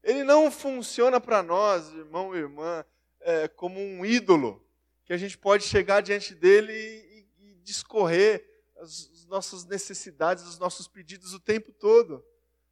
Ele 0.02 0.24
não 0.24 0.50
funciona 0.50 1.22
para 1.22 1.44
nós, 1.44 1.94
irmão 1.94 2.36
e 2.36 2.40
irmã, 2.40 2.84
é, 3.22 3.48
como 3.48 3.80
um 3.80 4.04
ídolo, 4.04 4.66
que 5.06 5.14
a 5.14 5.18
gente 5.18 5.38
pode 5.38 5.64
chegar 5.64 6.02
diante 6.02 6.34
dele 6.34 6.74
e, 6.74 7.28
e 7.40 7.54
discorrer 7.62 8.44
as, 8.80 9.12
as 9.14 9.26
nossas 9.28 9.66
necessidades, 9.66 10.46
os 10.46 10.58
nossos 10.58 10.88
pedidos 10.88 11.32
o 11.32 11.40
tempo 11.40 11.72
todo. 11.72 12.26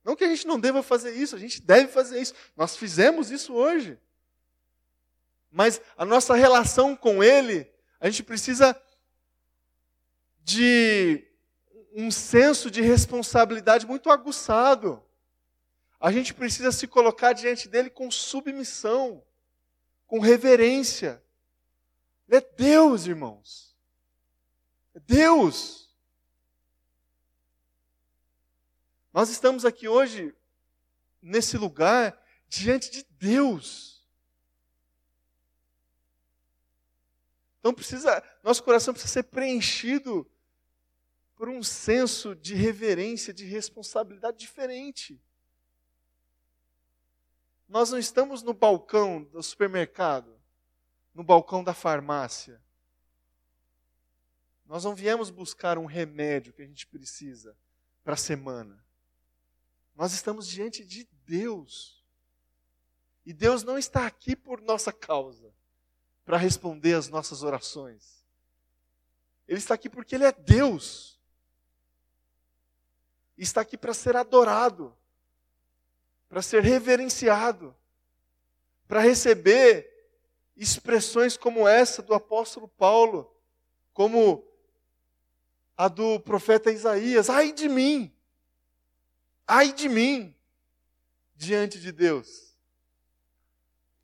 Não 0.04 0.16
que 0.16 0.24
a 0.24 0.30
gente 0.30 0.48
não 0.48 0.60
deva 0.60 0.82
fazer 0.82 1.12
isso, 1.12 1.36
a 1.36 1.40
gente 1.40 1.62
deve 1.62 1.92
fazer 1.92 2.20
isso. 2.20 2.34
Nós 2.58 2.76
fizemos 2.76 3.30
isso 3.30 3.54
hoje 3.54 4.00
mas 5.56 5.80
a 5.96 6.04
nossa 6.04 6.36
relação 6.36 6.98
com 6.98 7.24
Ele, 7.24 7.66
a 7.98 8.10
gente 8.10 8.24
precisa 8.24 8.78
de 10.44 11.26
um 11.94 12.12
senso 12.12 12.70
de 12.70 12.82
responsabilidade 12.82 13.88
muito 13.88 14.10
aguçado. 14.10 15.02
A 15.98 16.12
gente 16.12 16.34
precisa 16.34 16.74
se 16.74 16.86
colocar 16.88 17.32
diante 17.32 17.70
dele 17.70 17.90
com 17.90 18.12
submissão, 18.12 19.24
com 20.06 20.20
reverência. 20.20 21.24
Ele 22.28 22.40
é 22.40 22.42
Deus, 22.58 23.08
irmãos. 23.08 23.74
É 24.94 25.00
Deus. 25.00 25.90
Nós 29.14 29.30
estamos 29.30 29.64
aqui 29.64 29.88
hoje 29.88 30.36
nesse 31.22 31.58
lugar 31.58 32.22
diante 32.50 32.92
de 32.92 33.08
Deus. 33.12 33.95
Então 37.66 37.74
precisa, 37.74 38.24
nosso 38.44 38.64
coração 38.64 38.94
precisa 38.94 39.12
ser 39.12 39.24
preenchido 39.24 40.30
por 41.36 41.50
um 41.50 41.64
senso 41.64 42.36
de 42.36 42.54
reverência, 42.54 43.34
de 43.34 43.44
responsabilidade 43.44 44.38
diferente. 44.38 45.20
Nós 47.68 47.90
não 47.90 47.98
estamos 47.98 48.44
no 48.44 48.54
balcão 48.54 49.24
do 49.24 49.42
supermercado, 49.42 50.40
no 51.12 51.24
balcão 51.24 51.64
da 51.64 51.74
farmácia. 51.74 52.62
Nós 54.68 54.84
não 54.84 54.94
viemos 54.94 55.32
buscar 55.32 55.80
um 55.80 55.86
remédio 55.88 56.54
que 56.54 56.62
a 56.62 56.68
gente 56.68 56.86
precisa 56.86 57.58
para 58.04 58.14
a 58.14 58.18
semana. 58.18 58.86
Nós 59.96 60.14
estamos 60.14 60.48
diante 60.48 60.86
de 60.86 61.10
Deus. 61.26 62.06
E 63.26 63.34
Deus 63.34 63.64
não 63.64 63.76
está 63.76 64.06
aqui 64.06 64.36
por 64.36 64.62
nossa 64.62 64.94
causa, 64.94 65.52
para 66.26 66.38
responder 66.38 66.96
às 66.96 67.08
nossas 67.08 67.44
orações. 67.44 68.26
Ele 69.48 69.60
está 69.60 69.76
aqui 69.76 69.90
porque 69.90 70.16
Ele 70.16 70.26
é 70.26 70.32
Deus. 70.34 71.18
Está 73.38 73.62
aqui 73.62 73.78
para 73.78 73.94
ser 73.94 74.18
adorado 74.18 74.96
para 76.36 76.42
ser 76.42 76.62
reverenciado, 76.64 77.76
para 78.88 79.00
receber 79.00 79.90
expressões 80.56 81.38
como 81.38 81.68
essa 81.68 82.02
do 82.02 82.14
apóstolo 82.14 82.68
Paulo, 82.68 83.34
como 83.94 84.46
a 85.78 85.88
do 85.88 86.20
profeta 86.20 86.72
Isaías: 86.72 87.30
ai 87.30 87.52
de 87.52 87.70
mim, 87.70 88.14
ai 89.48 89.72
de 89.72 89.88
mim, 89.88 90.36
diante 91.36 91.80
de 91.80 91.92
Deus. 91.92 92.58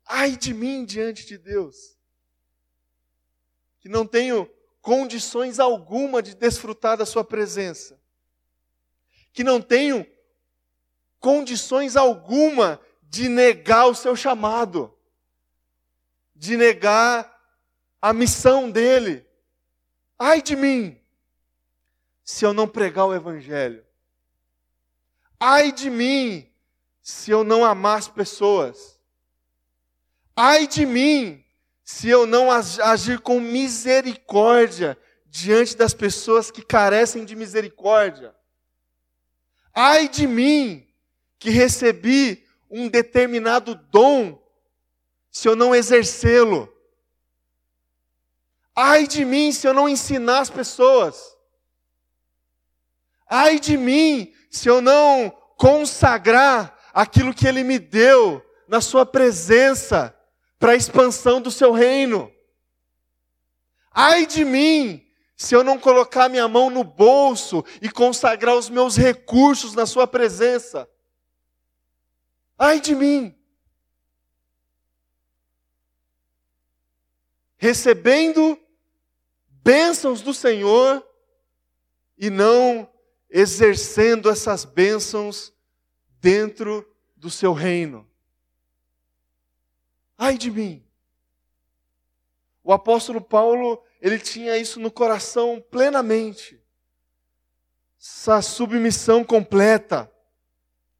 Ai 0.06 0.36
de 0.36 0.52
mim 0.52 0.84
diante 0.84 1.26
de 1.26 1.38
Deus, 1.38 1.98
que 3.82 3.88
não 3.88 4.06
tenho 4.06 4.48
condições 4.80 5.58
alguma 5.58 6.22
de 6.22 6.36
desfrutar 6.36 6.96
da 6.96 7.04
Sua 7.04 7.24
presença, 7.24 8.00
que 9.32 9.42
não 9.42 9.60
tenho 9.60 10.06
condições 11.18 11.96
alguma 11.96 12.80
de 13.02 13.28
negar 13.28 13.86
o 13.86 13.94
seu 13.94 14.14
chamado, 14.14 14.96
de 16.34 16.56
negar 16.56 17.40
a 18.00 18.12
missão 18.12 18.70
dele. 18.70 19.26
Ai 20.16 20.40
de 20.40 20.54
mim, 20.54 21.00
se 22.22 22.44
eu 22.44 22.52
não 22.52 22.68
pregar 22.68 23.06
o 23.06 23.14
Evangelho. 23.14 23.84
Ai 25.40 25.72
de 25.72 25.90
mim, 25.90 26.48
se 27.02 27.32
eu 27.32 27.42
não 27.42 27.64
amar 27.64 27.98
as 27.98 28.08
pessoas. 28.08 29.00
Ai 30.36 30.68
de 30.68 30.86
mim, 30.86 31.41
se 31.84 32.08
eu 32.08 32.26
não 32.26 32.50
agir 32.50 33.20
com 33.20 33.40
misericórdia 33.40 34.96
diante 35.26 35.76
das 35.76 35.94
pessoas 35.94 36.50
que 36.50 36.62
carecem 36.62 37.24
de 37.24 37.34
misericórdia. 37.34 38.34
Ai 39.74 40.08
de 40.08 40.26
mim, 40.26 40.86
que 41.38 41.50
recebi 41.50 42.46
um 42.70 42.88
determinado 42.88 43.74
dom 43.74 44.40
se 45.30 45.48
eu 45.48 45.56
não 45.56 45.74
exercê-lo. 45.74 46.72
Ai 48.76 49.06
de 49.06 49.24
mim 49.24 49.50
se 49.50 49.66
eu 49.66 49.74
não 49.74 49.88
ensinar 49.88 50.40
as 50.40 50.50
pessoas. 50.50 51.36
Ai 53.26 53.58
de 53.58 53.76
mim 53.76 54.32
se 54.50 54.68
eu 54.68 54.80
não 54.80 55.30
consagrar 55.56 56.78
aquilo 56.92 57.34
que 57.34 57.46
Ele 57.46 57.64
me 57.64 57.78
deu 57.78 58.44
na 58.68 58.80
Sua 58.80 59.06
presença 59.06 60.14
para 60.62 60.74
a 60.74 60.76
expansão 60.76 61.40
do 61.40 61.50
Seu 61.50 61.72
reino. 61.72 62.32
Ai 63.90 64.26
de 64.26 64.44
mim 64.44 65.04
se 65.36 65.56
eu 65.56 65.64
não 65.64 65.76
colocar 65.76 66.28
minha 66.28 66.46
mão 66.46 66.70
no 66.70 66.84
bolso 66.84 67.64
e 67.80 67.90
consagrar 67.90 68.54
os 68.54 68.70
meus 68.70 68.96
recursos 68.96 69.74
na 69.74 69.86
Sua 69.86 70.06
presença. 70.06 70.88
Ai 72.56 72.80
de 72.80 72.94
mim! 72.94 73.36
Recebendo 77.56 78.56
bênçãos 79.48 80.22
do 80.22 80.32
Senhor 80.32 81.04
e 82.16 82.30
não 82.30 82.88
exercendo 83.28 84.30
essas 84.30 84.64
bênçãos 84.64 85.52
dentro 86.20 86.88
do 87.16 87.28
seu 87.28 87.52
reino. 87.52 88.08
Ai 90.22 90.38
de 90.38 90.52
mim! 90.52 90.80
O 92.62 92.72
apóstolo 92.72 93.20
Paulo, 93.20 93.82
ele 94.00 94.20
tinha 94.20 94.56
isso 94.56 94.78
no 94.78 94.88
coração 94.88 95.60
plenamente. 95.68 96.62
Essa 98.00 98.40
submissão 98.40 99.24
completa 99.24 100.08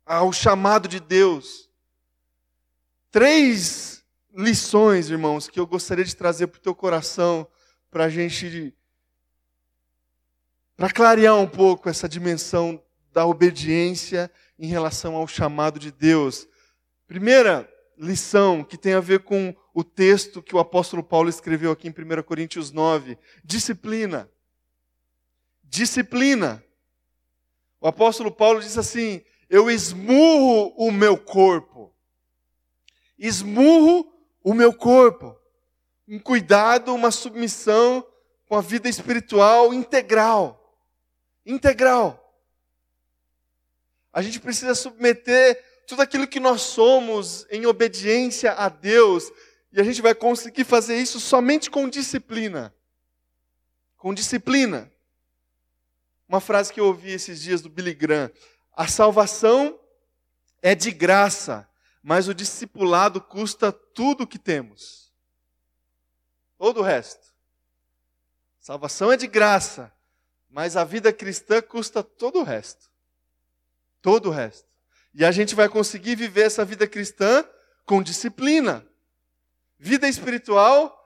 ao 0.05 0.33
chamado 0.33 0.89
de 0.89 0.99
Deus. 0.99 1.71
Três 3.13 4.05
lições, 4.35 5.09
irmãos, 5.09 5.47
que 5.47 5.61
eu 5.61 5.69
gostaria 5.69 6.05
de 6.05 6.17
trazer 6.17 6.49
para 6.49 6.59
o 6.59 6.63
teu 6.63 6.75
coração, 6.75 7.47
para 7.93 8.07
a 8.07 8.09
gente. 8.09 8.75
para 10.77 10.91
clarear 10.93 11.37
um 11.37 11.47
pouco 11.47 11.89
essa 11.89 12.09
dimensão 12.09 12.83
da 13.13 13.25
obediência 13.25 14.29
em 14.59 14.67
relação 14.67 15.15
ao 15.15 15.29
chamado 15.29 15.79
de 15.79 15.93
Deus. 15.93 16.49
Primeira 17.07 17.72
lição, 18.03 18.65
que 18.65 18.77
tem 18.77 18.95
a 18.95 19.01
ver 19.01 19.21
com 19.21 19.55
o 19.73 19.85
texto 19.85 20.43
que 20.43 20.55
o 20.55 20.59
apóstolo 20.59 21.03
Paulo 21.03 21.29
escreveu 21.29 21.71
aqui 21.71 21.87
em 21.87 21.91
1 21.91 22.23
Coríntios 22.25 22.73
9: 22.73 23.17
disciplina. 23.45 24.29
Disciplina. 25.63 26.63
O 27.81 27.87
apóstolo 27.87 28.31
Paulo 28.33 28.61
diz 28.61 28.77
assim: 28.77 29.23
eu 29.49 29.71
esmurro 29.71 30.75
o 30.77 30.91
meu 30.91 31.17
corpo. 31.17 31.95
Esmurro 33.19 34.13
o 34.43 34.53
meu 34.53 34.73
corpo. 34.73 35.39
Um 36.09 36.19
cuidado, 36.19 36.95
uma 36.95 37.11
submissão 37.11 38.07
com 38.47 38.57
a 38.57 38.61
vida 38.61 38.89
espiritual 38.89 39.73
integral. 39.73 40.75
Integral. 41.47 42.19
A 44.13 44.21
gente 44.21 44.41
precisa 44.41 44.75
submeter 44.75 45.63
tudo 45.87 46.03
aquilo 46.03 46.27
que 46.27 46.41
nós 46.41 46.63
somos 46.63 47.47
em 47.51 47.67
obediência 47.67 48.53
a 48.53 48.69
Deus, 48.69 49.31
e 49.73 49.81
a 49.81 49.85
gente 49.85 50.03
vai 50.03 50.15
conseguir 50.15 50.65
fazer 50.65 50.97
isso 50.97 51.19
somente 51.19 51.71
com 51.71 51.89
disciplina. 51.89 52.75
Com 53.97 54.13
disciplina. 54.13 54.91
Uma 56.29 56.41
frase 56.41 56.73
que 56.73 56.81
eu 56.81 56.87
ouvi 56.87 57.11
esses 57.11 57.41
dias 57.41 57.61
do 57.61 57.69
Billy 57.69 57.95
Graham: 57.95 58.31
a 58.73 58.87
salvação 58.87 59.79
é 60.61 60.75
de 60.75 60.91
graça, 60.91 61.69
mas 62.03 62.29
o 62.29 62.35
discipulado 62.35 63.21
custa 63.21 63.73
tudo 63.73 64.25
o 64.25 64.27
que 64.27 64.39
temos. 64.39 65.13
Todo 66.57 66.81
o 66.81 66.83
resto. 66.83 67.33
Salvação 68.59 69.11
é 69.11 69.17
de 69.17 69.27
graça, 69.27 69.93
mas 70.49 70.77
a 70.77 70.85
vida 70.85 71.13
cristã 71.13 71.61
custa 71.61 72.03
todo 72.03 72.39
o 72.39 72.45
resto. 72.45 72.91
Todo 74.01 74.29
o 74.29 74.33
resto. 74.33 74.72
E 75.15 75.25
a 75.25 75.31
gente 75.31 75.55
vai 75.55 75.69
conseguir 75.69 76.17
viver 76.17 76.43
essa 76.43 76.65
vida 76.65 76.87
cristã 76.87 77.45
com 77.85 78.03
disciplina. 78.03 78.87
Vida 79.79 80.09
espiritual 80.09 80.99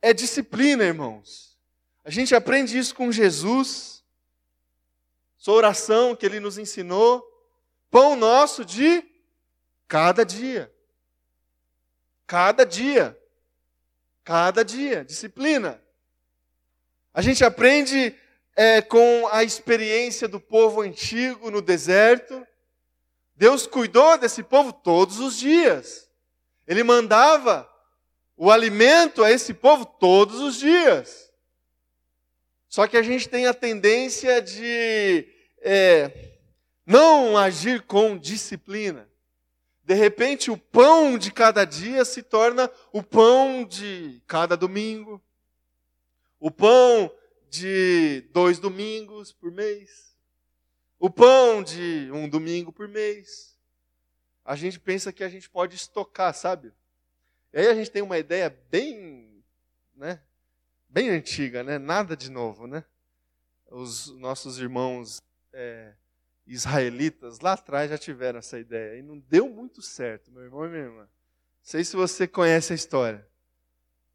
é 0.00 0.12
disciplina, 0.12 0.84
irmãos. 0.84 1.58
A 2.04 2.10
gente 2.10 2.34
aprende 2.34 2.78
isso 2.78 2.94
com 2.94 3.10
Jesus 3.10 3.94
sua 5.44 5.56
oração 5.56 6.16
que 6.16 6.24
ele 6.24 6.40
nos 6.40 6.56
ensinou, 6.56 7.22
pão 7.90 8.16
nosso 8.16 8.64
de 8.64 9.04
cada 9.86 10.24
dia. 10.24 10.72
Cada 12.26 12.64
dia. 12.64 13.14
Cada 14.24 14.64
dia. 14.64 15.04
Disciplina. 15.04 15.82
A 17.12 17.20
gente 17.20 17.44
aprende 17.44 18.18
é, 18.56 18.80
com 18.80 19.28
a 19.30 19.44
experiência 19.44 20.26
do 20.26 20.40
povo 20.40 20.80
antigo 20.80 21.50
no 21.50 21.60
deserto. 21.60 22.46
Deus 23.36 23.66
cuidou 23.66 24.16
desse 24.16 24.42
povo 24.42 24.72
todos 24.72 25.18
os 25.18 25.36
dias. 25.38 26.08
Ele 26.66 26.82
mandava 26.82 27.68
o 28.36 28.50
alimento 28.50 29.22
a 29.22 29.30
esse 29.30 29.52
povo 29.52 29.84
todos 29.84 30.40
os 30.40 30.58
dias. 30.58 31.32
Só 32.68 32.86
que 32.86 32.96
a 32.96 33.02
gente 33.02 33.28
tem 33.28 33.46
a 33.46 33.54
tendência 33.54 34.40
de 34.42 35.28
é, 35.60 36.32
não 36.86 37.36
agir 37.36 37.82
com 37.82 38.18
disciplina. 38.18 39.08
De 39.84 39.94
repente, 39.94 40.50
o 40.50 40.56
pão 40.56 41.18
de 41.18 41.30
cada 41.30 41.64
dia 41.64 42.04
se 42.04 42.22
torna 42.22 42.70
o 42.90 43.02
pão 43.02 43.64
de 43.64 44.22
cada 44.26 44.56
domingo, 44.56 45.22
o 46.40 46.50
pão 46.50 47.10
de 47.50 48.22
dois 48.32 48.58
domingos 48.58 49.30
por 49.30 49.52
mês, 49.52 50.13
o 51.04 51.10
pão 51.10 51.62
de 51.62 52.08
um 52.14 52.26
domingo 52.26 52.72
por 52.72 52.88
mês. 52.88 53.54
a 54.42 54.56
gente 54.56 54.80
pensa 54.80 55.12
que 55.12 55.22
a 55.22 55.28
gente 55.28 55.50
pode 55.50 55.76
estocar, 55.76 56.32
sabe? 56.32 56.72
E 57.52 57.58
aí 57.58 57.66
a 57.66 57.74
gente 57.74 57.90
tem 57.90 58.00
uma 58.00 58.16
ideia 58.16 58.48
bem, 58.70 59.44
né, 59.94 60.22
bem 60.88 61.10
antiga, 61.10 61.62
né? 61.62 61.76
Nada 61.76 62.16
de 62.16 62.30
novo, 62.30 62.66
né? 62.66 62.82
Os 63.66 64.16
nossos 64.16 64.58
irmãos 64.58 65.22
é, 65.52 65.92
israelitas 66.46 67.38
lá 67.40 67.52
atrás 67.52 67.90
já 67.90 67.98
tiveram 67.98 68.38
essa 68.38 68.58
ideia 68.58 68.98
e 68.98 69.02
não 69.02 69.18
deu 69.18 69.46
muito 69.46 69.82
certo, 69.82 70.32
meu 70.32 70.44
irmão 70.44 70.64
e 70.64 70.70
minha 70.70 70.84
irmã. 70.84 71.02
Não 71.02 71.08
sei 71.60 71.84
se 71.84 71.96
você 71.96 72.26
conhece 72.26 72.72
a 72.72 72.76
história. 72.76 73.28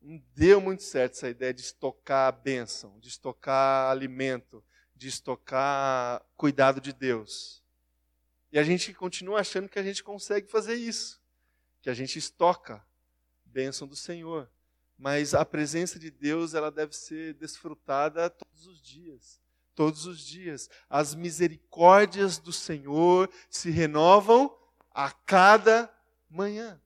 Não 0.01 0.19
deu 0.33 0.59
muito 0.59 0.81
certo 0.81 1.13
essa 1.13 1.29
ideia 1.29 1.53
de 1.53 1.61
estocar 1.61 2.29
a 2.29 2.31
bênção, 2.31 2.99
de 2.99 3.09
estocar 3.09 3.91
alimento, 3.91 4.63
de 4.99 5.07
estocar 5.07 6.21
cuidado 6.35 6.81
de 6.81 6.91
Deus. 6.91 7.63
E 8.51 8.59
a 8.59 8.63
gente 8.63 8.93
continua 8.93 9.39
achando 9.39 9.69
que 9.69 9.79
a 9.79 9.83
gente 9.83 10.03
consegue 10.03 10.51
fazer 10.51 10.75
isso, 10.75 11.21
que 11.81 11.89
a 11.89 11.93
gente 11.93 12.19
estoca 12.19 12.85
bênção 13.45 13.87
do 13.87 13.95
Senhor. 13.95 14.51
Mas 14.97 15.33
a 15.33 15.45
presença 15.45 15.97
de 15.97 16.11
Deus, 16.11 16.53
ela 16.53 16.69
deve 16.69 16.93
ser 16.93 17.33
desfrutada 17.35 18.29
todos 18.29 18.67
os 18.67 18.81
dias. 18.81 19.39
Todos 19.73 20.05
os 20.05 20.19
dias. 20.19 20.69
As 20.89 21.15
misericórdias 21.15 22.37
do 22.37 22.51
Senhor 22.51 23.31
se 23.49 23.69
renovam 23.69 24.53
a 24.93 25.09
cada 25.11 25.89
manhã. 26.29 26.81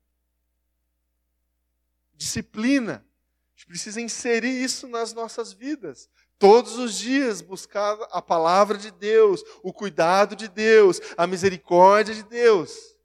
Disciplina. 2.13 3.03
A 3.03 3.55
gente 3.55 3.65
precisa 3.65 3.99
inserir 3.99 4.63
isso 4.63 4.87
nas 4.87 5.13
nossas 5.13 5.51
vidas. 5.51 6.07
Todos 6.43 6.77
os 6.77 6.97
dias 6.97 7.39
buscar 7.39 7.97
a 8.11 8.21
palavra 8.21 8.77
de 8.77 8.91
Deus, 8.91 9.41
o 9.63 9.71
cuidado 9.71 10.35
de 10.35 10.49
Deus, 10.49 10.99
a 11.15 11.25
misericórdia 11.25 12.13
de 12.13 12.21
Deus. 12.21 12.97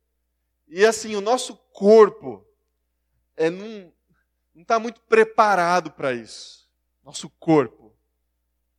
E 0.67 0.85
assim, 0.85 1.15
o 1.15 1.21
nosso 1.21 1.57
corpo, 1.73 2.45
é, 3.37 3.49
não 3.49 3.93
está 4.57 4.81
muito 4.81 5.01
preparado 5.03 5.93
para 5.93 6.13
isso. 6.13 6.69
Nosso 7.05 7.31
corpo 7.31 7.95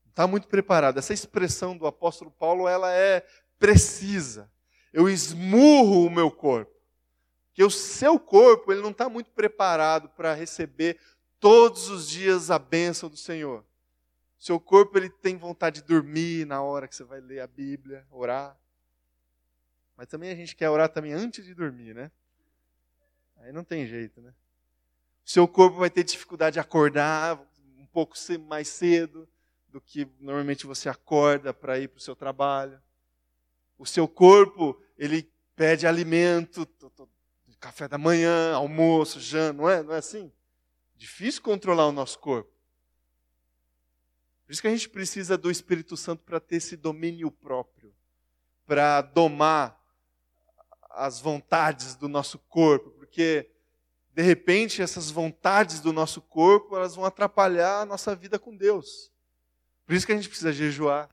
não 0.03 0.09
está 0.09 0.27
muito 0.27 0.49
preparado. 0.49 0.99
Essa 0.99 1.13
expressão 1.13 1.77
do 1.77 1.87
apóstolo 1.87 2.29
Paulo 2.29 2.67
ela 2.67 2.93
é 2.93 3.25
precisa. 3.57 4.51
Eu 4.91 5.07
esmurro 5.07 6.05
o 6.05 6.09
meu 6.09 6.29
corpo. 6.29 6.75
Porque 7.47 7.63
o 7.63 7.71
seu 7.71 8.19
corpo 8.19 8.73
ele 8.73 8.81
não 8.81 8.91
está 8.91 9.07
muito 9.07 9.31
preparado 9.31 10.09
para 10.09 10.33
receber 10.33 10.99
todos 11.39 11.87
os 11.87 12.09
dias 12.09 12.51
a 12.51 12.59
bênção 12.59 13.07
do 13.07 13.15
Senhor. 13.15 13.63
Seu 14.39 14.59
corpo 14.59 14.97
ele 14.97 15.09
tem 15.09 15.37
vontade 15.37 15.81
de 15.81 15.87
dormir 15.87 16.47
na 16.47 16.63
hora 16.63 16.87
que 16.87 16.95
você 16.95 17.03
vai 17.03 17.19
ler 17.19 17.41
a 17.41 17.47
Bíblia, 17.47 18.07
orar. 18.09 18.57
Mas 19.95 20.07
também 20.07 20.31
a 20.31 20.35
gente 20.35 20.55
quer 20.55 20.69
orar 20.69 20.89
também 20.89 21.13
antes 21.13 21.45
de 21.45 21.53
dormir, 21.53 21.93
né? 21.93 22.09
Aí 23.37 23.51
não 23.51 23.63
tem 23.63 23.85
jeito, 23.85 24.21
né? 24.21 24.33
seu 25.29 25.47
corpo 25.47 25.77
vai 25.77 25.91
ter 25.91 26.03
dificuldade 26.03 26.55
de 26.55 26.59
acordar 26.59 27.39
um 27.77 27.85
pouco 27.85 28.15
mais 28.47 28.67
cedo 28.67 29.29
do 29.67 29.79
que 29.79 30.07
normalmente 30.19 30.65
você 30.65 30.89
acorda 30.89 31.53
para 31.53 31.77
ir 31.77 31.87
para 31.87 31.99
o 31.99 32.01
seu 32.01 32.15
trabalho. 32.15 32.81
O 33.77 33.85
seu 33.85 34.07
corpo, 34.07 34.81
ele 34.97 35.31
pede 35.55 35.85
alimento, 35.85 36.67
café 37.59 37.87
da 37.87 37.97
manhã, 37.97 38.55
almoço, 38.55 39.19
janta, 39.19 39.53
não 39.53 39.69
é? 39.69 39.83
Não 39.83 39.93
é 39.93 39.97
assim? 39.97 40.31
Difícil 40.95 41.43
controlar 41.43 41.85
o 41.85 41.91
nosso 41.91 42.17
corpo. 42.17 42.51
Por 44.49 44.53
isso 44.53 44.63
que 44.63 44.67
a 44.67 44.71
gente 44.71 44.89
precisa 44.89 45.37
do 45.37 45.51
Espírito 45.51 45.95
Santo 45.95 46.23
para 46.23 46.39
ter 46.39 46.55
esse 46.55 46.75
domínio 46.75 47.29
próprio, 47.29 47.93
para 48.65 48.99
domar 48.99 49.79
as 50.89 51.19
vontades 51.19 51.93
do 51.93 52.09
nosso 52.09 52.39
corpo, 52.39 52.89
porque 52.89 53.47
de 54.11 54.23
repente, 54.23 54.81
essas 54.81 55.11
vontades 55.11 55.79
do 55.79 55.93
nosso 55.93 56.19
corpo, 56.19 56.75
elas 56.75 56.95
vão 56.95 57.05
atrapalhar 57.05 57.81
a 57.81 57.85
nossa 57.85 58.15
vida 58.15 58.39
com 58.39 58.57
Deus. 58.57 59.11
Por 59.85 59.93
isso 59.93 60.07
que 60.07 60.13
a 60.13 60.15
gente 60.15 60.27
precisa 60.27 60.51
jejuar. 60.51 61.07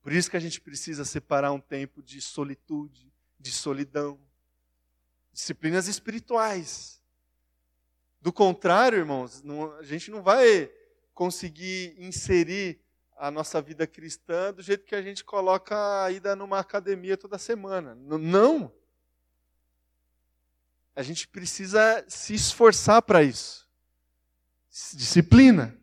Por 0.00 0.12
isso 0.12 0.30
que 0.30 0.36
a 0.36 0.40
gente 0.40 0.60
precisa 0.60 1.04
separar 1.04 1.50
um 1.50 1.60
tempo 1.60 2.00
de 2.00 2.20
solitude, 2.20 3.12
de 3.36 3.50
solidão. 3.50 4.16
Disciplinas 5.32 5.88
espirituais. 5.88 7.02
Do 8.20 8.32
contrário, 8.32 8.96
irmãos, 8.96 9.42
não, 9.42 9.72
a 9.72 9.82
gente 9.82 10.08
não 10.08 10.22
vai 10.22 10.70
conseguir 11.16 11.96
inserir 11.98 12.78
a 13.16 13.32
nossa 13.32 13.60
vida 13.60 13.88
cristã 13.88 14.52
do 14.52 14.62
jeito 14.62 14.84
que 14.84 14.94
a 14.94 15.02
gente 15.02 15.24
coloca 15.24 16.04
a 16.04 16.12
ida 16.12 16.36
numa 16.36 16.60
academia 16.60 17.16
toda 17.16 17.38
semana. 17.38 17.96
Não! 17.96 18.72
a 20.96 21.02
gente 21.02 21.28
precisa 21.28 22.02
se 22.08 22.32
esforçar 22.32 23.02
para 23.02 23.22
isso. 23.22 23.68
Disciplina. 24.94 25.78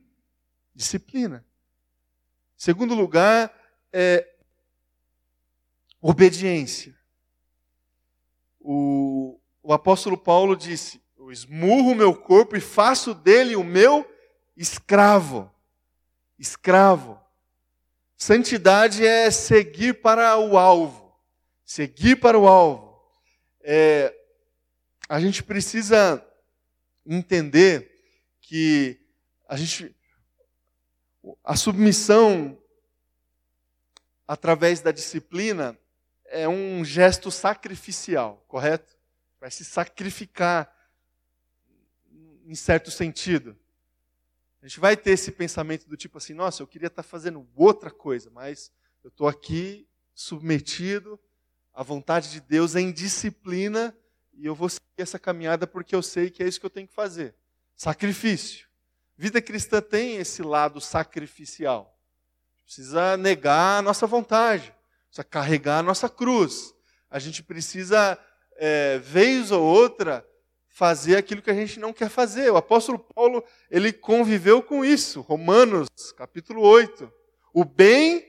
Disciplina. 0.74 1.46
Segundo 2.58 2.96
lugar, 2.96 3.54
é 3.92 4.28
obediência. 6.02 6.98
O, 8.60 9.40
o 9.62 9.72
apóstolo 9.72 10.18
Paulo 10.18 10.56
disse: 10.56 11.00
Eu 11.16 11.32
esmurro 11.32 11.92
o 11.92 11.96
meu 11.96 12.16
corpo 12.16 12.58
e 12.58 12.62
faço 12.62 13.14
dele 13.14 13.56
o 13.56 13.64
meu 13.64 14.04
escravo. 14.56 15.52
Escravo. 16.38 17.20
Santidade 18.18 19.06
é 19.06 19.30
seguir 19.30 20.02
para 20.02 20.38
o 20.38 20.58
alvo. 20.58 21.14
Seguir 21.66 22.18
para 22.18 22.38
o 22.38 22.48
alvo. 22.48 23.00
É, 23.62 24.14
a 25.10 25.20
gente 25.20 25.44
precisa 25.44 26.26
entender 27.06 27.92
que 28.42 29.00
a 29.48 29.56
gente 29.58 29.96
a 31.44 31.56
submissão 31.56 32.58
através 34.28 34.82
da 34.82 34.92
disciplina 34.92 35.78
é 36.26 36.48
um 36.48 36.84
gesto 36.84 37.30
sacrificial, 37.30 38.44
correto? 38.48 38.98
Vai 39.40 39.52
se 39.52 39.64
sacrificar 39.64 40.74
em 42.46 42.56
certo 42.56 42.90
sentido. 42.90 43.58
A 44.64 44.68
gente 44.68 44.80
vai 44.80 44.96
ter 44.96 45.12
esse 45.12 45.30
pensamento 45.30 45.90
do 45.90 45.98
tipo 45.98 46.18
assim, 46.18 46.34
nossa, 46.34 46.64
eu 46.64 46.68
queria 46.68 46.88
estar 46.88 47.04
fazendo 47.04 47.46
outra 47.54 47.92
coisa, 47.92 48.30
mas 48.32 48.72
eu 49.04 49.10
estou 49.10 49.28
aqui 49.28 49.86
submetido 50.16 51.20
à 51.74 51.84
vontade 51.84 52.32
de 52.32 52.40
Deus 52.40 52.74
em 52.74 52.90
disciplina 52.90 53.94
e 54.34 54.46
eu 54.46 54.56
vou 54.56 54.70
seguir 54.70 54.86
essa 54.96 55.20
caminhada 55.20 55.68
porque 55.68 55.94
eu 55.94 56.02
sei 56.02 56.30
que 56.30 56.42
é 56.42 56.48
isso 56.48 56.62
que 56.62 56.66
eu 56.66 56.70
tenho 56.70 56.88
que 56.88 56.94
fazer. 56.94 57.36
Sacrifício. 57.76 58.66
Vida 59.18 59.42
cristã 59.42 59.82
tem 59.82 60.16
esse 60.16 60.42
lado 60.42 60.80
sacrificial. 60.80 62.00
Precisa 62.64 63.18
negar 63.18 63.80
a 63.80 63.82
nossa 63.82 64.08
vontade, 64.08 64.74
precisa 65.08 65.26
carregar 65.26 65.80
a 65.80 65.84
nossa 65.84 66.08
cruz. 66.08 66.74
A 67.10 67.20
gente 67.20 67.44
precisa, 67.44 68.18
é, 68.56 68.98
vez 69.00 69.52
ou 69.52 69.62
outra, 69.62 70.26
fazer 70.74 71.16
aquilo 71.16 71.42
que 71.42 71.52
a 71.52 71.54
gente 71.54 71.80
não 71.80 71.94
quer 71.94 72.10
fazer. 72.10 72.52
O 72.52 72.58
apóstolo 72.58 72.98
Paulo, 72.98 73.44
ele 73.70 73.94
conviveu 73.94 74.62
com 74.62 74.84
isso. 74.84 75.22
Romanos, 75.22 75.88
capítulo 76.18 76.62
8. 76.62 77.14
O 77.54 77.64
bem 77.64 78.28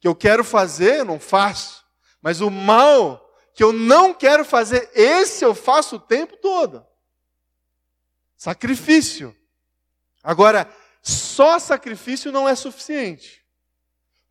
que 0.00 0.08
eu 0.08 0.14
quero 0.14 0.42
fazer, 0.42 0.98
eu 0.98 1.04
não 1.04 1.20
faço. 1.20 1.84
Mas 2.20 2.40
o 2.40 2.50
mal 2.50 3.24
que 3.54 3.62
eu 3.62 3.72
não 3.72 4.12
quero 4.12 4.44
fazer, 4.44 4.90
esse 4.92 5.44
eu 5.44 5.54
faço 5.54 5.96
o 5.96 6.00
tempo 6.00 6.36
todo. 6.36 6.84
Sacrifício. 8.36 9.34
Agora, 10.22 10.68
só 11.00 11.60
sacrifício 11.60 12.32
não 12.32 12.48
é 12.48 12.56
suficiente. 12.56 13.44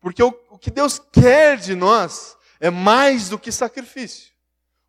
Porque 0.00 0.22
o, 0.22 0.38
o 0.50 0.58
que 0.58 0.70
Deus 0.70 0.98
quer 0.98 1.56
de 1.56 1.74
nós 1.74 2.36
é 2.60 2.68
mais 2.68 3.30
do 3.30 3.38
que 3.38 3.50
sacrifício. 3.50 4.32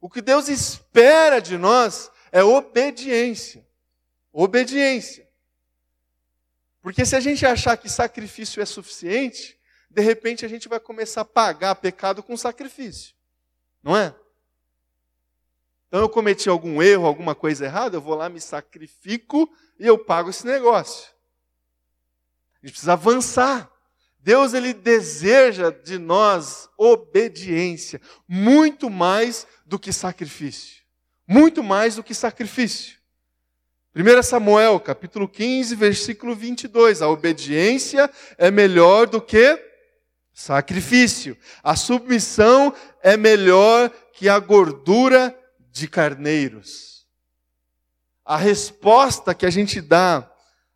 O 0.01 0.09
que 0.09 0.21
Deus 0.21 0.49
espera 0.49 1.39
de 1.39 1.57
nós 1.57 2.11
é 2.31 2.43
obediência. 2.43 3.67
Obediência. 4.31 5.27
Porque 6.81 7.05
se 7.05 7.15
a 7.15 7.19
gente 7.19 7.45
achar 7.45 7.75
que 7.77 7.89
sacrifício 7.89 8.61
é 8.61 8.65
suficiente, 8.65 9.59
de 9.89 10.01
repente 10.01 10.45
a 10.45 10.47
gente 10.47 10.67
vai 10.67 10.79
começar 10.79 11.21
a 11.21 11.25
pagar 11.25 11.75
pecado 11.75 12.23
com 12.23 12.37
sacrifício. 12.37 13.15
Não 13.83 13.95
é? 13.95 14.15
Então 15.87 16.01
eu 16.01 16.09
cometi 16.09 16.47
algum 16.47 16.81
erro, 16.81 17.07
alguma 17.07 17.33
coisa 17.33 17.65
errada, 17.65 17.97
eu 17.97 18.01
vou 18.01 18.15
lá, 18.15 18.29
me 18.29 18.39
sacrifico 18.39 19.51
e 19.79 19.87
eu 19.87 19.97
pago 19.97 20.29
esse 20.29 20.45
negócio. 20.45 21.09
A 22.61 22.65
gente 22.65 22.73
precisa 22.73 22.93
avançar. 22.93 23.71
Deus 24.19 24.53
ele 24.53 24.73
deseja 24.73 25.71
de 25.71 25.97
nós 25.97 26.69
obediência, 26.77 28.01
muito 28.27 28.89
mais 28.89 29.47
do 29.65 29.79
que 29.79 29.91
sacrifício. 29.91 30.78
Muito 31.31 31.61
mais 31.63 31.93
do 31.93 32.03
que 32.03 32.15
sacrifício. 32.15 32.97
1 33.95 34.23
Samuel, 34.23 34.79
capítulo 34.79 35.27
15, 35.27 35.75
versículo 35.75 36.35
22. 36.35 37.03
A 37.03 37.07
obediência 37.07 38.09
é 38.35 38.49
melhor 38.49 39.05
do 39.05 39.21
que 39.21 39.63
sacrifício. 40.33 41.37
A 41.63 41.75
submissão 41.75 42.73
é 43.03 43.15
melhor 43.15 43.91
que 44.11 44.27
a 44.27 44.39
gordura 44.39 45.37
de 45.71 45.87
carneiros. 45.87 47.05
A 48.25 48.35
resposta 48.35 49.35
que 49.35 49.45
a 49.45 49.51
gente 49.51 49.81
dá 49.81 50.27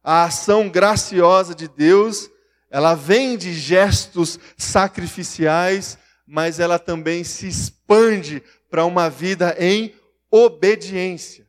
à 0.03 0.25
ação 0.25 0.69
graciosa 0.69 1.55
de 1.55 1.67
Deus, 1.67 2.29
ela 2.69 2.93
vem 2.93 3.39
de 3.39 3.55
gestos 3.55 4.37
sacrificiais, 4.55 5.97
mas 6.27 6.59
ela 6.59 6.77
também 6.77 7.23
se 7.23 7.47
expande 7.47 8.43
para 8.69 8.85
uma 8.85 9.09
vida 9.09 9.55
em 9.57 9.95
obediência. 10.35 11.47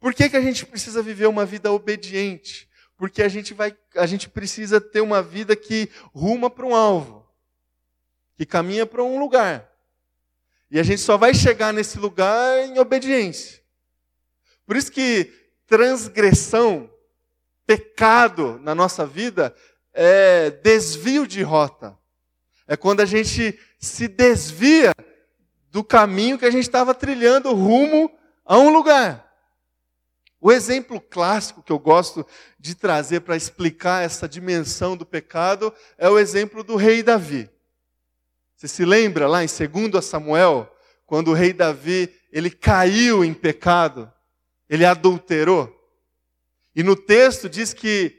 Por 0.00 0.14
que, 0.14 0.30
que 0.30 0.36
a 0.36 0.40
gente 0.40 0.64
precisa 0.64 1.02
viver 1.02 1.26
uma 1.26 1.44
vida 1.44 1.70
obediente? 1.70 2.66
Porque 2.96 3.22
a 3.22 3.28
gente, 3.28 3.52
vai, 3.52 3.76
a 3.94 4.06
gente 4.06 4.30
precisa 4.30 4.80
ter 4.80 5.02
uma 5.02 5.22
vida 5.22 5.54
que 5.54 5.90
ruma 6.14 6.48
para 6.48 6.64
um 6.64 6.74
alvo, 6.74 7.30
que 8.34 8.46
caminha 8.46 8.86
para 8.86 9.04
um 9.04 9.18
lugar. 9.18 9.70
E 10.70 10.80
a 10.80 10.82
gente 10.82 11.02
só 11.02 11.18
vai 11.18 11.34
chegar 11.34 11.70
nesse 11.70 11.98
lugar 11.98 12.60
em 12.60 12.78
obediência. 12.78 13.62
Por 14.64 14.74
isso 14.74 14.90
que 14.90 15.30
transgressão, 15.66 16.90
pecado 17.66 18.58
na 18.62 18.74
nossa 18.74 19.04
vida 19.04 19.54
é 19.92 20.50
desvio 20.50 21.26
de 21.26 21.42
rota. 21.42 21.94
É 22.66 22.74
quando 22.74 23.00
a 23.00 23.06
gente 23.06 23.58
se 23.78 24.08
desvia 24.08 24.92
do 25.70 25.84
caminho 25.84 26.38
que 26.38 26.44
a 26.44 26.50
gente 26.50 26.62
estava 26.62 26.94
trilhando 26.94 27.52
rumo 27.54 28.10
a 28.44 28.58
um 28.58 28.70
lugar. 28.70 29.28
O 30.40 30.52
exemplo 30.52 31.00
clássico 31.00 31.62
que 31.62 31.72
eu 31.72 31.78
gosto 31.78 32.24
de 32.58 32.74
trazer 32.74 33.20
para 33.20 33.36
explicar 33.36 34.04
essa 34.04 34.28
dimensão 34.28 34.96
do 34.96 35.04
pecado 35.04 35.72
é 35.96 36.08
o 36.08 36.18
exemplo 36.18 36.62
do 36.62 36.76
rei 36.76 37.02
Davi. 37.02 37.50
Você 38.56 38.68
se 38.68 38.84
lembra 38.84 39.28
lá 39.28 39.42
em 39.42 39.46
2 39.46 40.04
Samuel, 40.04 40.72
quando 41.06 41.28
o 41.28 41.34
rei 41.34 41.52
Davi, 41.52 42.12
ele 42.30 42.50
caiu 42.50 43.24
em 43.24 43.34
pecado, 43.34 44.12
ele 44.68 44.84
adulterou. 44.84 45.74
E 46.74 46.82
no 46.82 46.94
texto 46.94 47.48
diz 47.48 47.72
que 47.72 48.16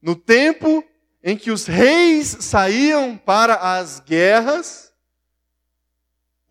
no 0.00 0.16
tempo 0.16 0.84
em 1.22 1.36
que 1.36 1.50
os 1.50 1.66
reis 1.66 2.36
saíam 2.40 3.16
para 3.16 3.54
as 3.54 4.00
guerras, 4.00 4.91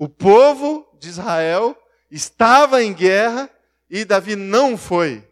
o 0.02 0.10
povo 0.10 0.92
de 0.98 1.10
Israel 1.10 1.80
estava 2.10 2.82
em 2.82 2.92
guerra 2.92 3.48
e 3.88 4.04
Davi 4.04 4.36
não 4.36 4.76
foi. 4.76 5.24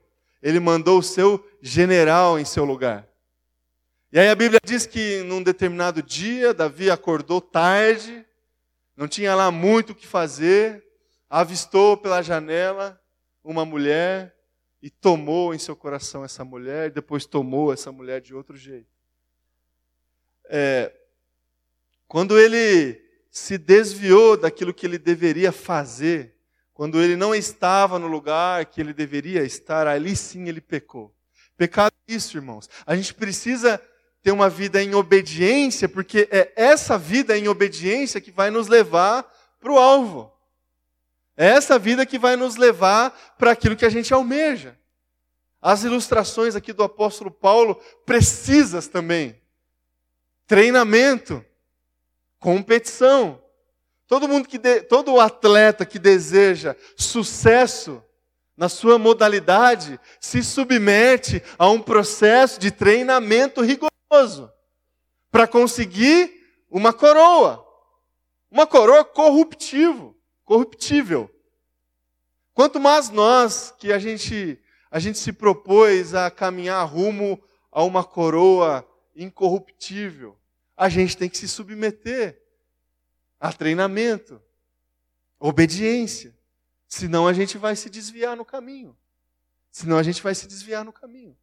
Ele 0.44 0.60
mandou 0.60 1.00
o 1.00 1.04
seu 1.04 1.44
general 1.60 2.38
em 2.38 2.46
seu 2.46 2.66
lugar. 2.66 3.10
E 4.12 4.20
aí 4.20 4.30
a 4.30 4.36
Bíblia 4.36 4.60
diz 4.64 4.86
que 4.86 5.24
num 5.24 5.42
determinado 5.42 6.04
dia, 6.04 6.54
Davi 6.54 6.92
acordou 6.92 7.42
tarde, 7.42 8.24
não 8.96 9.08
tinha 9.08 9.34
lá 9.34 9.50
muito 9.50 9.94
o 9.94 9.96
que 9.96 10.06
fazer, 10.06 10.86
avistou 11.28 11.98
pela 11.98 12.22
janela 12.22 13.02
uma 13.44 13.66
mulher 13.66 14.36
e 14.84 14.92
tomou 14.92 15.52
em 15.52 15.58
seu 15.58 15.76
coração 15.76 16.24
essa 16.24 16.46
mulher, 16.46 16.90
e 16.90 16.94
depois 16.94 17.26
tomou 17.26 17.74
essa 17.74 17.92
mulher 17.92 18.22
de 18.22 18.36
outro 18.36 18.56
jeito. 18.56 18.94
É, 20.46 20.94
quando 22.08 22.38
ele 22.38 23.09
se 23.40 23.58
desviou 23.58 24.36
daquilo 24.38 24.74
que 24.74 24.86
ele 24.86 25.00
deveria 25.00 25.52
fazer, 25.52 26.36
quando 26.74 27.02
ele 27.02 27.16
não 27.16 27.34
estava 27.34 27.98
no 27.98 28.08
lugar 28.08 28.66
que 28.66 28.80
ele 28.80 28.94
deveria 28.94 29.44
estar, 29.44 29.88
ali 29.88 30.16
sim 30.16 30.48
ele 30.48 30.62
pecou. 30.62 31.14
Pecado 31.58 31.94
é 32.08 32.14
isso, 32.14 32.38
irmãos. 32.38 32.70
A 32.86 32.96
gente 32.96 33.14
precisa 33.14 33.82
ter 34.22 34.32
uma 34.32 34.50
vida 34.50 34.82
em 34.82 34.94
obediência, 34.94 35.90
porque 35.90 36.28
é 36.32 36.52
essa 36.56 36.98
vida 36.98 37.38
em 37.38 37.48
obediência 37.48 38.22
que 38.22 38.32
vai 38.32 38.50
nos 38.50 38.68
levar 38.68 39.24
para 39.60 39.72
o 39.72 39.80
alvo. 39.80 40.32
É 41.36 41.48
essa 41.48 41.80
vida 41.80 42.06
que 42.06 42.20
vai 42.20 42.36
nos 42.36 42.56
levar 42.56 43.36
para 43.38 43.52
aquilo 43.52 43.76
que 43.76 43.86
a 43.86 43.90
gente 43.90 44.14
almeja. 44.14 44.78
As 45.62 45.84
ilustrações 45.84 46.56
aqui 46.56 46.72
do 46.72 46.84
apóstolo 46.84 47.32
Paulo 47.32 47.76
precisas 48.06 48.88
também. 48.88 49.42
Treinamento, 50.46 51.44
competição. 52.40 53.42
Todo 54.08 54.28
mundo 54.28 54.48
que 54.48 54.58
de, 54.58 54.82
todo 54.82 55.20
atleta 55.20 55.86
que 55.86 56.00
deseja 56.00 56.76
sucesso 56.98 58.04
na 58.58 58.68
sua 58.68 58.98
modalidade 58.98 60.00
se 60.20 60.44
submete 60.44 61.42
a 61.58 61.70
um 61.70 61.82
processo 61.82 62.60
de 62.60 62.72
treinamento 62.72 63.62
rigoroso 63.62 64.52
para 65.32 65.48
conseguir 65.48 66.32
uma 66.70 66.92
coroa. 66.92 67.66
Uma 68.52 68.66
coroa 68.66 69.06
corruptível, 69.06 70.16
corruptível. 70.44 71.30
Quanto 72.54 72.80
mais 72.80 73.10
nós 73.10 73.74
que 73.78 73.94
a 73.94 74.00
gente 74.00 74.60
a 74.92 74.98
gente 74.98 75.20
se 75.20 75.32
propôs 75.32 76.16
a 76.16 76.32
caminhar 76.32 76.84
rumo 76.88 77.40
a 77.72 77.84
uma 77.84 78.04
coroa 78.04 78.84
incorruptível, 79.16 80.39
a 80.80 80.88
gente 80.88 81.18
tem 81.18 81.30
que 81.30 81.38
se 81.38 81.46
submeter 81.46 82.42
a 83.38 83.52
treinamento, 83.52 84.42
obediência. 85.38 86.34
Senão 86.88 87.28
a 87.28 87.34
gente 87.34 87.58
vai 87.58 87.76
se 87.76 87.90
desviar 87.90 88.38
no 88.38 88.46
caminho. 88.46 88.98
Senão 89.70 89.98
a 89.98 90.04
gente 90.04 90.24
vai 90.24 90.34
se 90.34 90.48
desviar 90.48 90.86
no 90.86 90.94
caminho. 90.94 91.38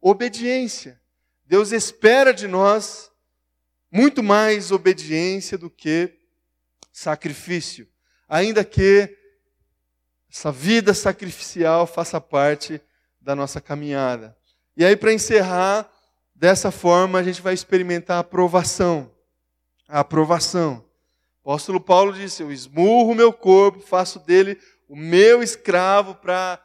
Obediência. 0.00 0.98
Deus 1.44 1.70
espera 1.70 2.32
de 2.32 2.48
nós 2.48 3.12
muito 3.90 4.22
mais 4.22 4.72
obediência 4.72 5.58
do 5.58 5.68
que 5.68 6.18
sacrifício. 6.90 7.86
Ainda 8.26 8.64
que 8.64 9.14
essa 10.30 10.50
vida 10.50 10.94
sacrificial 10.94 11.86
faça 11.86 12.18
parte 12.18 12.80
da 13.20 13.36
nossa 13.36 13.60
caminhada. 13.60 14.34
E 14.74 14.82
aí, 14.82 14.96
para 14.96 15.12
encerrar, 15.12 15.92
dessa 16.42 16.72
forma 16.72 17.20
a 17.20 17.22
gente 17.22 17.40
vai 17.40 17.54
experimentar 17.54 18.16
a 18.16 18.20
aprovação. 18.20 19.08
A 19.86 20.00
aprovação. 20.00 20.84
O 21.44 21.52
apóstolo 21.52 21.80
Paulo 21.80 22.12
disse: 22.12 22.42
Eu 22.42 22.50
esmurro 22.50 23.12
o 23.12 23.14
meu 23.14 23.32
corpo, 23.32 23.78
faço 23.78 24.18
dele 24.18 24.58
o 24.88 24.96
meu 24.96 25.40
escravo 25.40 26.16
para 26.16 26.60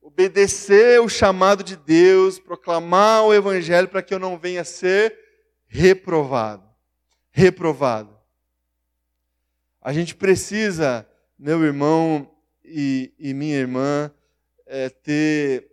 obedecer 0.00 1.00
o 1.00 1.08
chamado 1.08 1.62
de 1.62 1.76
Deus, 1.76 2.40
proclamar 2.40 3.22
o 3.22 3.32
evangelho 3.32 3.86
para 3.86 4.02
que 4.02 4.12
eu 4.12 4.18
não 4.18 4.36
venha 4.36 4.64
ser 4.64 5.16
reprovado. 5.68 6.68
Reprovado. 7.30 8.18
A 9.80 9.92
gente 9.92 10.16
precisa, 10.16 11.08
meu 11.38 11.62
irmão 11.62 12.28
e, 12.64 13.14
e 13.20 13.32
minha 13.32 13.56
irmã, 13.56 14.10
é, 14.66 14.88
ter 14.88 15.70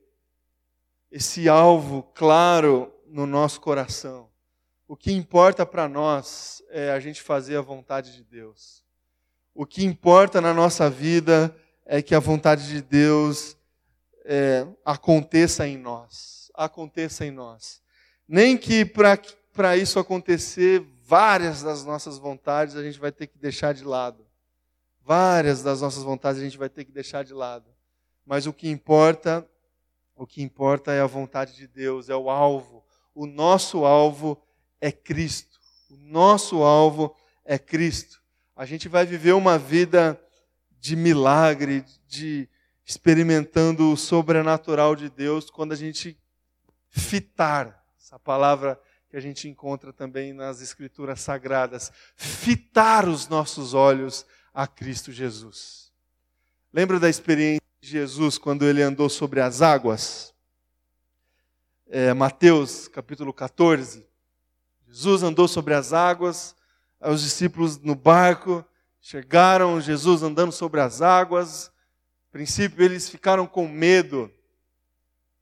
esse 1.11 1.49
alvo 1.49 2.03
claro 2.13 2.93
no 3.09 3.25
nosso 3.25 3.59
coração. 3.61 4.29
O 4.87 4.95
que 4.95 5.11
importa 5.11 5.65
para 5.65 5.87
nós 5.87 6.63
é 6.69 6.91
a 6.91 6.99
gente 6.99 7.21
fazer 7.21 7.57
a 7.57 7.61
vontade 7.61 8.15
de 8.15 8.23
Deus. 8.23 8.83
O 9.53 9.65
que 9.65 9.83
importa 9.83 10.39
na 10.39 10.53
nossa 10.53 10.89
vida 10.89 11.55
é 11.85 12.01
que 12.01 12.15
a 12.15 12.19
vontade 12.19 12.67
de 12.67 12.81
Deus 12.81 13.57
é, 14.25 14.65
aconteça 14.85 15.67
em 15.67 15.77
nós. 15.77 16.51
Aconteça 16.53 17.25
em 17.25 17.31
nós. 17.31 17.81
Nem 18.27 18.57
que 18.57 18.85
para 18.85 19.75
isso 19.75 19.99
acontecer, 19.99 20.85
várias 21.03 21.63
das 21.63 21.83
nossas 21.83 22.17
vontades 22.17 22.75
a 22.75 22.83
gente 22.83 22.99
vai 22.99 23.11
ter 23.11 23.27
que 23.27 23.37
deixar 23.37 23.73
de 23.73 23.83
lado. 23.83 24.25
Várias 25.03 25.63
das 25.63 25.81
nossas 25.81 26.03
vontades 26.03 26.39
a 26.39 26.43
gente 26.43 26.57
vai 26.57 26.69
ter 26.69 26.85
que 26.85 26.91
deixar 26.91 27.23
de 27.23 27.33
lado. 27.33 27.65
Mas 28.23 28.45
o 28.45 28.53
que 28.53 28.69
importa, 28.69 29.43
o 30.15 30.27
que 30.27 30.43
importa 30.43 30.93
é 30.93 31.01
a 31.01 31.07
vontade 31.07 31.55
de 31.55 31.67
Deus, 31.67 32.09
é 32.09 32.15
o 32.15 32.29
alvo. 32.29 32.78
O 33.19 33.25
nosso 33.25 33.83
alvo 33.83 34.41
é 34.79 34.93
Cristo. 34.93 35.59
O 35.89 35.97
nosso 35.97 36.63
alvo 36.63 37.13
é 37.43 37.59
Cristo. 37.59 38.21
A 38.55 38.65
gente 38.65 38.87
vai 38.87 39.05
viver 39.05 39.33
uma 39.33 39.57
vida 39.57 40.17
de 40.79 40.95
milagre, 40.95 41.83
de 42.07 42.47
experimentando 42.85 43.91
o 43.91 43.97
sobrenatural 43.97 44.95
de 44.95 45.09
Deus 45.09 45.49
quando 45.49 45.73
a 45.73 45.75
gente 45.75 46.17
fitar, 46.87 47.83
essa 48.01 48.17
palavra 48.17 48.79
que 49.09 49.17
a 49.17 49.19
gente 49.19 49.49
encontra 49.49 49.91
também 49.91 50.31
nas 50.31 50.61
escrituras 50.61 51.19
sagradas, 51.19 51.91
fitar 52.15 53.05
os 53.05 53.27
nossos 53.27 53.73
olhos 53.73 54.25
a 54.53 54.65
Cristo 54.65 55.11
Jesus. 55.11 55.91
Lembra 56.71 56.97
da 57.01 57.09
experiência 57.09 57.67
de 57.81 57.89
Jesus 57.89 58.37
quando 58.37 58.63
ele 58.63 58.81
andou 58.81 59.09
sobre 59.09 59.41
as 59.41 59.61
águas? 59.61 60.33
É, 61.91 62.13
Mateus 62.13 62.87
capítulo 62.87 63.33
14. 63.33 64.05
Jesus 64.87 65.23
andou 65.23 65.47
sobre 65.47 65.73
as 65.73 65.91
águas, 65.91 66.55
os 67.01 67.23
discípulos 67.23 67.79
no 67.79 67.95
barco, 67.95 68.63
chegaram, 69.01 69.81
Jesus 69.81 70.21
andando 70.21 70.51
sobre 70.51 70.81
as 70.81 71.01
águas. 71.01 71.71
A 72.29 72.31
princípio 72.31 72.85
eles 72.85 73.09
ficaram 73.09 73.47
com 73.47 73.67
medo. 73.67 74.31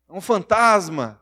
É 0.07 0.13
um 0.13 0.21
fantasma. 0.21 1.21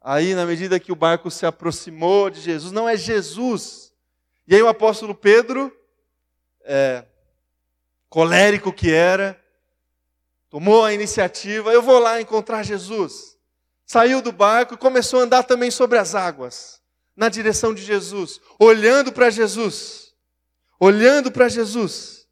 Aí, 0.00 0.34
na 0.34 0.46
medida 0.46 0.80
que 0.80 0.92
o 0.92 0.96
barco 0.96 1.30
se 1.30 1.44
aproximou 1.44 2.30
de 2.30 2.40
Jesus, 2.40 2.72
não 2.72 2.88
é 2.88 2.96
Jesus. 2.96 3.92
E 4.48 4.54
aí 4.54 4.62
o 4.62 4.68
apóstolo 4.68 5.14
Pedro 5.14 5.70
é, 6.62 7.04
colérico 8.08 8.72
que 8.72 8.90
era, 8.90 9.38
tomou 10.48 10.86
a 10.86 10.94
iniciativa, 10.94 11.70
eu 11.70 11.82
vou 11.82 11.98
lá 11.98 12.18
encontrar 12.18 12.62
Jesus. 12.62 13.35
Saiu 13.86 14.20
do 14.20 14.32
barco 14.32 14.74
e 14.74 14.76
começou 14.76 15.20
a 15.20 15.22
andar 15.22 15.44
também 15.44 15.70
sobre 15.70 15.96
as 15.96 16.16
águas, 16.16 16.82
na 17.14 17.28
direção 17.28 17.72
de 17.72 17.82
Jesus, 17.82 18.40
olhando 18.58 19.12
para 19.12 19.30
Jesus. 19.30 20.12
Olhando 20.78 21.30
para 21.30 21.48
Jesus. 21.48 22.28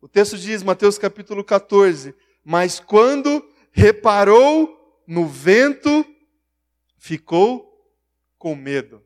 O 0.00 0.08
texto 0.08 0.38
diz, 0.38 0.62
Mateus 0.62 0.96
capítulo 0.98 1.42
14: 1.42 2.14
Mas 2.44 2.78
quando 2.78 3.44
reparou 3.72 5.02
no 5.04 5.26
vento, 5.26 6.06
ficou 6.96 7.92
com 8.38 8.54
medo 8.54 9.04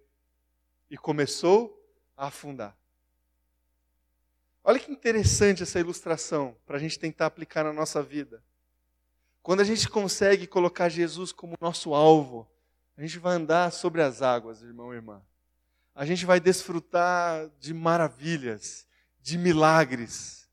e 0.90 0.96
começou 0.98 1.74
a 2.16 2.26
afundar. 2.26 2.76
Olha 4.62 4.78
que 4.78 4.92
interessante 4.92 5.62
essa 5.62 5.80
ilustração 5.80 6.54
para 6.66 6.76
a 6.76 6.80
gente 6.80 6.98
tentar 6.98 7.26
aplicar 7.26 7.64
na 7.64 7.72
nossa 7.72 8.02
vida. 8.02 8.44
Quando 9.48 9.60
a 9.60 9.64
gente 9.64 9.88
consegue 9.88 10.46
colocar 10.46 10.90
Jesus 10.90 11.32
como 11.32 11.56
nosso 11.58 11.94
alvo, 11.94 12.46
a 12.98 13.00
gente 13.00 13.18
vai 13.18 13.34
andar 13.34 13.72
sobre 13.72 14.02
as 14.02 14.20
águas, 14.20 14.60
irmão 14.60 14.92
e 14.92 14.96
irmã. 14.96 15.22
A 15.94 16.04
gente 16.04 16.26
vai 16.26 16.38
desfrutar 16.38 17.48
de 17.58 17.72
maravilhas, 17.72 18.86
de 19.22 19.38
milagres. 19.38 20.46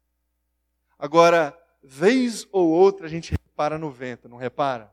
Agora, 0.98 1.54
vez 1.84 2.48
ou 2.54 2.70
outra 2.70 3.08
a 3.08 3.10
gente 3.10 3.34
repara 3.34 3.78
no 3.78 3.92
vento, 3.92 4.30
não 4.30 4.38
repara? 4.38 4.90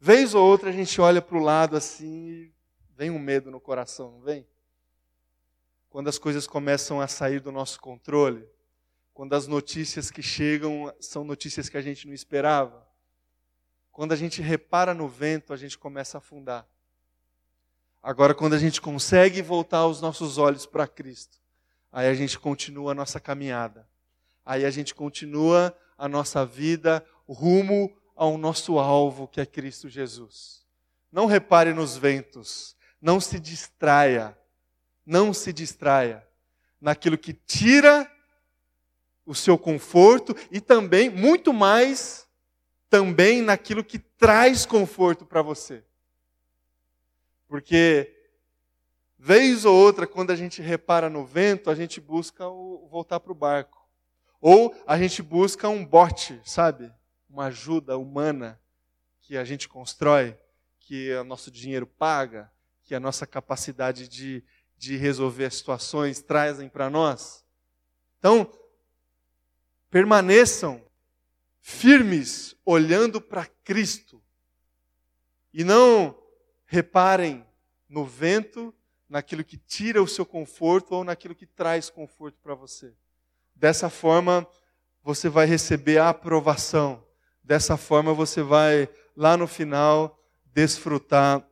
Vez 0.00 0.34
ou 0.34 0.44
outra 0.44 0.70
a 0.70 0.72
gente 0.72 1.00
olha 1.00 1.22
para 1.22 1.38
o 1.38 1.40
lado 1.40 1.76
assim 1.76 2.26
e 2.26 2.52
vem 2.96 3.08
um 3.08 3.20
medo 3.20 3.52
no 3.52 3.60
coração, 3.60 4.10
não 4.10 4.20
vem? 4.20 4.44
quando 5.90 6.08
as 6.08 6.18
coisas 6.18 6.46
começam 6.46 7.00
a 7.00 7.06
sair 7.06 7.40
do 7.40 7.50
nosso 7.50 7.80
controle, 7.80 8.44
quando 9.18 9.34
as 9.34 9.48
notícias 9.48 10.12
que 10.12 10.22
chegam 10.22 10.94
são 11.00 11.24
notícias 11.24 11.68
que 11.68 11.76
a 11.76 11.80
gente 11.82 12.06
não 12.06 12.14
esperava, 12.14 12.86
quando 13.90 14.12
a 14.12 14.16
gente 14.16 14.40
repara 14.40 14.94
no 14.94 15.08
vento, 15.08 15.52
a 15.52 15.56
gente 15.56 15.76
começa 15.76 16.16
a 16.16 16.20
afundar. 16.20 16.64
Agora, 18.00 18.32
quando 18.32 18.52
a 18.52 18.58
gente 18.58 18.80
consegue 18.80 19.42
voltar 19.42 19.88
os 19.88 20.00
nossos 20.00 20.38
olhos 20.38 20.66
para 20.66 20.86
Cristo, 20.86 21.36
aí 21.90 22.06
a 22.06 22.14
gente 22.14 22.38
continua 22.38 22.92
a 22.92 22.94
nossa 22.94 23.18
caminhada, 23.18 23.88
aí 24.46 24.64
a 24.64 24.70
gente 24.70 24.94
continua 24.94 25.76
a 25.98 26.06
nossa 26.08 26.46
vida 26.46 27.04
rumo 27.26 27.92
ao 28.14 28.38
nosso 28.38 28.78
alvo, 28.78 29.26
que 29.26 29.40
é 29.40 29.46
Cristo 29.46 29.88
Jesus. 29.88 30.64
Não 31.10 31.26
repare 31.26 31.74
nos 31.74 31.96
ventos, 31.96 32.76
não 33.02 33.18
se 33.18 33.40
distraia, 33.40 34.38
não 35.04 35.34
se 35.34 35.52
distraia 35.52 36.24
naquilo 36.80 37.18
que 37.18 37.32
tira 37.32 38.08
o 39.28 39.34
seu 39.34 39.58
conforto 39.58 40.34
e 40.50 40.60
também, 40.60 41.10
muito 41.10 41.52
mais, 41.52 42.26
também 42.88 43.42
naquilo 43.42 43.84
que 43.84 43.98
traz 43.98 44.64
conforto 44.64 45.24
para 45.24 45.42
você. 45.42 45.84
Porque, 47.46 48.12
vez 49.18 49.64
ou 49.64 49.76
outra, 49.76 50.06
quando 50.06 50.30
a 50.30 50.36
gente 50.36 50.62
repara 50.62 51.08
no 51.08 51.24
vento, 51.24 51.70
a 51.70 51.74
gente 51.74 52.00
busca 52.00 52.48
o, 52.48 52.88
voltar 52.90 53.20
para 53.20 53.32
o 53.32 53.34
barco. 53.34 53.86
Ou 54.40 54.74
a 54.86 54.98
gente 54.98 55.22
busca 55.22 55.68
um 55.68 55.84
bote, 55.84 56.40
sabe? 56.44 56.92
Uma 57.28 57.46
ajuda 57.46 57.98
humana 57.98 58.60
que 59.20 59.36
a 59.36 59.44
gente 59.44 59.68
constrói, 59.68 60.36
que 60.80 61.12
o 61.14 61.24
nosso 61.24 61.50
dinheiro 61.50 61.86
paga, 61.86 62.50
que 62.82 62.94
a 62.94 63.00
nossa 63.00 63.26
capacidade 63.26 64.08
de 64.08 64.42
de 64.78 64.96
resolver 64.96 65.46
as 65.46 65.56
situações 65.56 66.22
trazem 66.22 66.68
para 66.68 66.88
nós. 66.88 67.44
Então, 68.18 68.50
permaneçam 69.90 70.82
firmes 71.60 72.54
olhando 72.64 73.20
para 73.20 73.46
Cristo 73.64 74.22
e 75.52 75.64
não 75.64 76.16
reparem 76.66 77.44
no 77.88 78.04
vento, 78.04 78.74
naquilo 79.08 79.42
que 79.42 79.56
tira 79.56 80.02
o 80.02 80.08
seu 80.08 80.26
conforto 80.26 80.94
ou 80.94 81.04
naquilo 81.04 81.34
que 81.34 81.46
traz 81.46 81.88
conforto 81.88 82.38
para 82.42 82.54
você. 82.54 82.92
Dessa 83.54 83.88
forma, 83.88 84.46
você 85.02 85.28
vai 85.28 85.46
receber 85.46 85.98
a 85.98 86.10
aprovação. 86.10 87.02
Dessa 87.42 87.78
forma, 87.78 88.12
você 88.12 88.42
vai, 88.42 88.88
lá 89.16 89.36
no 89.36 89.46
final, 89.46 90.22
desfrutar 90.44 91.42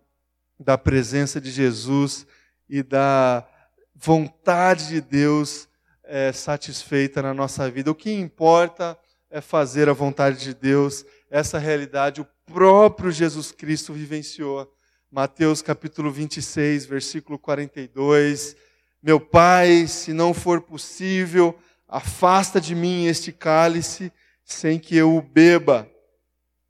da 0.61 0.76
presença 0.76 1.41
de 1.41 1.51
Jesus 1.51 2.26
e 2.68 2.82
da 2.82 3.49
vontade 3.95 4.89
de 4.89 5.01
Deus 5.01 5.68
é, 6.07 6.33
satisfeita 6.33 7.21
na 7.21 7.35
nossa 7.35 7.71
vida. 7.71 7.91
O 7.91 7.95
que 7.95 8.13
importa 8.13 8.99
é 9.29 9.41
fazer 9.41 9.89
a 9.89 9.93
vontade 9.93 10.39
de 10.39 10.55
Deus. 10.55 11.05
Essa 11.31 11.59
realidade 11.59 12.21
o 12.21 12.29
próprio 12.47 13.11
Jesus 13.11 13.53
Cristo 13.53 13.93
vivenciou. 13.93 14.73
Mateus 15.11 15.63
capítulo 15.63 16.11
26, 16.11 16.87
versículo 16.87 17.39
42. 17.39 18.57
Meu 19.03 19.21
Pai, 19.21 19.87
se 19.87 20.13
não 20.13 20.33
for 20.33 20.61
possível, 20.61 21.59
afasta 21.89 22.61
de 22.61 22.75
mim 22.75 23.07
este 23.07 23.33
cálice 23.33 24.13
sem 24.45 24.79
que 24.79 24.97
eu 24.97 25.17
o 25.17 25.23
beba. 25.23 25.91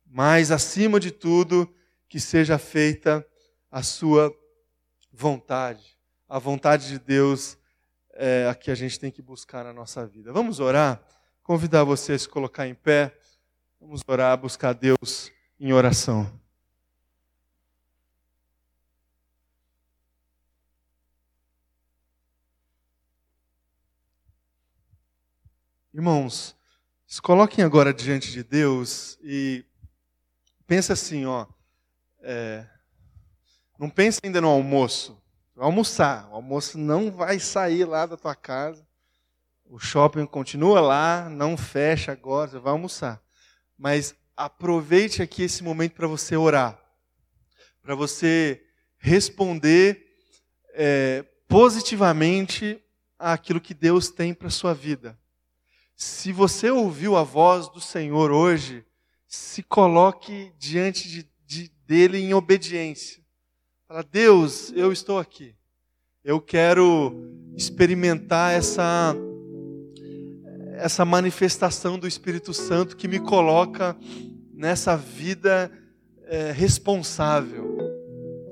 Mas, 0.06 0.50
acima 0.50 0.98
de 0.98 1.10
tudo, 1.10 1.68
que 2.08 2.18
seja 2.18 2.58
feita 2.58 3.26
a 3.70 3.82
sua 3.82 4.34
vontade. 5.12 5.96
A 6.28 6.38
vontade 6.38 6.88
de 6.88 6.98
Deus 6.98 7.58
é 8.18 8.48
a 8.48 8.54
que 8.54 8.70
a 8.70 8.74
gente 8.74 8.98
tem 8.98 9.10
que 9.10 9.22
buscar 9.22 9.64
na 9.64 9.72
nossa 9.72 10.06
vida. 10.06 10.32
Vamos 10.32 10.60
orar? 10.60 11.00
Convidar 11.42 11.84
você 11.84 12.14
a 12.14 12.18
se 12.18 12.28
colocar 12.28 12.66
em 12.66 12.74
pé. 12.74 13.16
Vamos 13.80 14.02
orar, 14.06 14.36
buscar 14.36 14.72
Deus 14.72 15.30
em 15.60 15.72
oração. 15.72 16.30
Irmãos, 25.92 26.54
se 27.06 27.22
coloquem 27.22 27.64
agora 27.64 27.94
diante 27.94 28.30
de 28.30 28.42
Deus 28.42 29.18
e 29.22 29.64
pense 30.66 30.92
assim, 30.92 31.24
ó. 31.24 31.46
É, 32.20 32.66
não 33.78 33.88
pense 33.88 34.20
ainda 34.22 34.40
no 34.40 34.48
almoço. 34.48 35.16
Almoçar. 35.56 36.28
O 36.30 36.34
almoço 36.34 36.76
não 36.78 37.10
vai 37.10 37.38
sair 37.38 37.84
lá 37.84 38.04
da 38.06 38.16
tua 38.16 38.34
casa. 38.34 38.86
O 39.64 39.78
shopping 39.78 40.26
continua 40.26 40.80
lá, 40.80 41.28
não 41.28 41.56
fecha 41.56 42.12
agora, 42.12 42.50
você 42.50 42.58
vai 42.58 42.72
almoçar. 42.72 43.22
Mas 43.76 44.14
aproveite 44.36 45.22
aqui 45.22 45.42
esse 45.42 45.64
momento 45.64 45.94
para 45.94 46.06
você 46.06 46.36
orar. 46.36 46.78
Para 47.82 47.94
você 47.94 48.62
responder 48.98 50.06
é, 50.74 51.24
positivamente 51.48 52.80
àquilo 53.18 53.60
que 53.60 53.74
Deus 53.74 54.10
tem 54.10 54.34
para 54.34 54.50
sua 54.50 54.74
vida. 54.74 55.18
Se 55.96 56.32
você 56.32 56.70
ouviu 56.70 57.16
a 57.16 57.22
voz 57.22 57.68
do 57.68 57.80
Senhor 57.80 58.30
hoje, 58.30 58.84
se 59.26 59.62
coloque 59.62 60.52
diante 60.58 61.08
de, 61.08 61.28
de, 61.46 61.68
dele 61.86 62.18
em 62.18 62.34
obediência. 62.34 63.24
Fala, 63.88 64.02
Deus, 64.02 64.72
eu 64.74 64.90
estou 64.90 65.16
aqui. 65.16 65.54
Eu 66.24 66.40
quero 66.40 67.30
experimentar 67.56 68.52
essa 68.52 69.14
essa 70.74 71.04
manifestação 71.04 71.96
do 71.96 72.08
Espírito 72.08 72.52
Santo 72.52 72.96
que 72.96 73.06
me 73.06 73.20
coloca 73.20 73.96
nessa 74.52 74.96
vida 74.96 75.70
é, 76.24 76.50
responsável. 76.50 77.78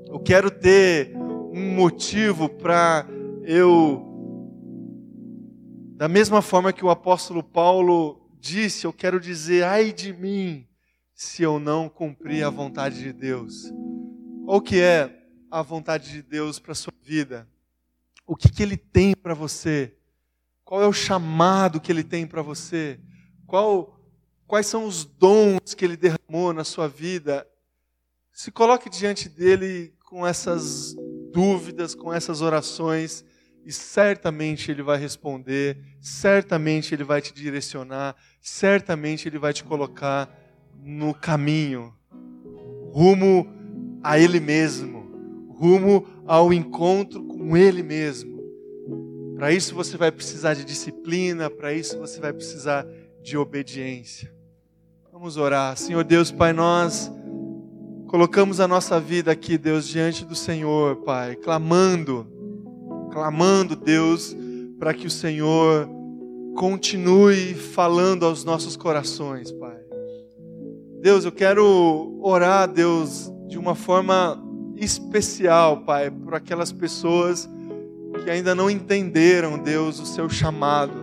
Eu 0.07 0.21
quero 0.21 0.49
ter 0.49 1.13
um 1.51 1.75
motivo 1.75 2.47
para 2.47 3.05
eu, 3.43 4.03
da 5.97 6.07
mesma 6.07 6.41
forma 6.41 6.71
que 6.71 6.85
o 6.85 6.89
apóstolo 6.89 7.43
Paulo 7.43 8.25
disse, 8.39 8.85
eu 8.85 8.93
quero 8.93 9.19
dizer, 9.19 9.65
ai 9.65 9.91
de 9.91 10.13
mim, 10.13 10.65
se 11.13 11.43
eu 11.43 11.59
não 11.59 11.89
cumprir 11.89 12.41
a 12.43 12.49
vontade 12.49 13.03
de 13.03 13.11
Deus. 13.11 13.69
Qual 14.45 14.61
que 14.61 14.79
é 14.79 15.24
a 15.55 15.61
vontade 15.61 16.11
de 16.11 16.21
Deus 16.21 16.59
para 16.59 16.73
a 16.73 16.75
sua 16.75 16.93
vida? 17.01 17.47
O 18.27 18.35
que, 18.35 18.49
que 18.49 18.61
Ele 18.61 18.75
tem 18.75 19.15
para 19.15 19.33
você? 19.33 19.95
Qual 20.65 20.81
é 20.81 20.87
o 20.87 20.91
chamado 20.91 21.79
que 21.79 21.89
Ele 21.89 22.03
tem 22.03 22.27
para 22.27 22.41
você? 22.41 22.99
Qual, 23.47 23.97
quais 24.45 24.65
são 24.67 24.83
os 24.83 25.05
dons 25.05 25.73
que 25.73 25.85
Ele 25.85 25.95
derramou 25.95 26.51
na 26.51 26.65
sua 26.65 26.89
vida? 26.89 27.47
Se 28.33 28.51
coloque 28.51 28.89
diante 28.89 29.29
dele 29.29 29.93
com 30.03 30.27
essas 30.27 30.93
dúvidas, 31.31 31.95
com 31.95 32.13
essas 32.13 32.41
orações, 32.41 33.23
e 33.65 33.71
certamente 33.71 34.69
Ele 34.69 34.83
vai 34.83 34.97
responder, 34.97 35.77
certamente 36.01 36.93
Ele 36.93 37.05
vai 37.05 37.21
te 37.21 37.33
direcionar, 37.33 38.13
certamente 38.41 39.29
Ele 39.29 39.39
vai 39.39 39.53
te 39.53 39.63
colocar 39.63 40.29
no 40.83 41.13
caminho, 41.13 41.95
rumo 42.91 43.47
a 44.03 44.19
Ele 44.19 44.41
mesmo 44.41 44.94
rumo 45.57 46.05
ao 46.25 46.53
encontro 46.53 47.23
com 47.23 47.55
Ele 47.55 47.81
mesmo. 47.81 48.35
Para 49.35 49.51
isso 49.51 49.75
você 49.75 49.97
vai 49.97 50.11
precisar 50.11 50.53
de 50.53 50.63
disciplina, 50.63 51.49
para 51.49 51.73
isso 51.73 51.97
você 51.97 52.19
vai 52.19 52.31
precisar 52.31 52.85
de 53.21 53.37
obediência. 53.37 54.33
Vamos 55.11 55.37
orar. 55.37 55.75
Senhor 55.77 56.03
Deus, 56.03 56.31
Pai, 56.31 56.53
nós 56.53 57.11
colocamos 58.07 58.59
a 58.59 58.67
nossa 58.67 58.99
vida 58.99 59.31
aqui, 59.31 59.57
Deus, 59.57 59.87
diante 59.87 60.23
do 60.23 60.35
Senhor, 60.35 60.97
Pai, 60.97 61.35
clamando, 61.35 62.27
clamando, 63.11 63.75
Deus, 63.75 64.35
para 64.79 64.93
que 64.93 65.07
o 65.07 65.11
Senhor 65.11 65.89
continue 66.55 67.53
falando 67.53 68.25
aos 68.25 68.43
nossos 68.43 68.77
corações, 68.77 69.51
Pai. 69.51 69.79
Deus, 71.01 71.25
eu 71.25 71.31
quero 71.31 72.17
orar, 72.21 72.71
Deus, 72.71 73.31
de 73.47 73.57
uma 73.57 73.75
forma 73.75 74.41
especial, 74.77 75.77
Pai, 75.77 76.09
por 76.11 76.35
aquelas 76.35 76.71
pessoas 76.71 77.49
que 78.23 78.29
ainda 78.29 78.55
não 78.55 78.69
entenderam, 78.69 79.57
Deus, 79.57 79.99
o 79.99 80.05
seu 80.05 80.29
chamado, 80.29 80.93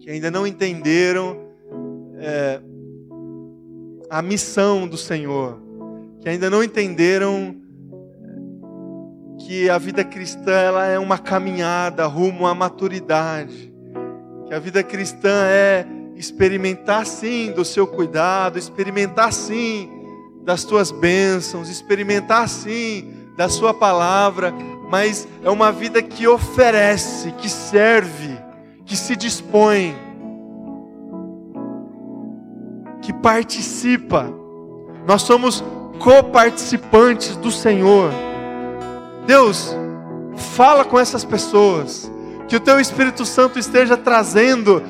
que 0.00 0.10
ainda 0.10 0.30
não 0.30 0.46
entenderam 0.46 1.38
é, 2.18 2.60
a 4.10 4.22
missão 4.22 4.86
do 4.86 4.96
Senhor, 4.96 5.58
que 6.20 6.28
ainda 6.28 6.48
não 6.48 6.62
entenderam 6.62 7.56
que 9.38 9.68
a 9.68 9.76
vida 9.78 10.04
cristã 10.04 10.52
ela 10.52 10.86
é 10.86 10.98
uma 10.98 11.18
caminhada 11.18 12.06
rumo 12.06 12.46
à 12.46 12.54
maturidade, 12.54 13.72
que 14.46 14.54
a 14.54 14.58
vida 14.58 14.82
cristã 14.82 15.46
é 15.46 15.86
experimentar 16.16 17.04
sim 17.06 17.52
do 17.52 17.64
seu 17.64 17.86
cuidado, 17.86 18.58
experimentar 18.58 19.32
sim 19.32 19.90
das 20.44 20.64
tuas 20.64 20.90
bênçãos, 20.90 21.68
experimentar 21.68 22.48
sim 22.48 23.12
da 23.36 23.48
sua 23.48 23.74
palavra, 23.74 24.52
mas 24.90 25.26
é 25.42 25.50
uma 25.50 25.72
vida 25.72 26.02
que 26.02 26.28
oferece, 26.28 27.32
que 27.32 27.48
serve, 27.48 28.38
que 28.84 28.96
se 28.96 29.16
dispõe, 29.16 29.96
que 33.00 33.12
participa. 33.12 34.32
Nós 35.06 35.22
somos 35.22 35.64
coparticipantes 35.98 37.36
do 37.36 37.50
Senhor. 37.50 38.10
Deus, 39.26 39.74
fala 40.36 40.84
com 40.84 40.98
essas 40.98 41.24
pessoas, 41.24 42.10
que 42.46 42.56
o 42.56 42.60
teu 42.60 42.78
Espírito 42.78 43.24
Santo 43.24 43.58
esteja 43.58 43.96
trazendo 43.96 44.82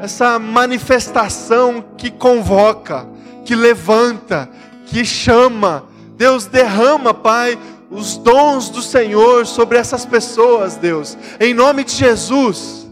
essa 0.00 0.38
manifestação 0.38 1.84
que 1.96 2.10
convoca, 2.10 3.06
que 3.44 3.54
levanta, 3.54 4.48
que 4.92 5.04
chama. 5.06 5.84
Deus 6.16 6.44
derrama, 6.44 7.14
Pai, 7.14 7.58
os 7.90 8.18
dons 8.18 8.68
do 8.68 8.82
Senhor 8.82 9.46
sobre 9.46 9.78
essas 9.78 10.04
pessoas, 10.04 10.76
Deus, 10.76 11.16
em 11.40 11.54
nome 11.54 11.82
de 11.82 11.92
Jesus. 11.92 12.86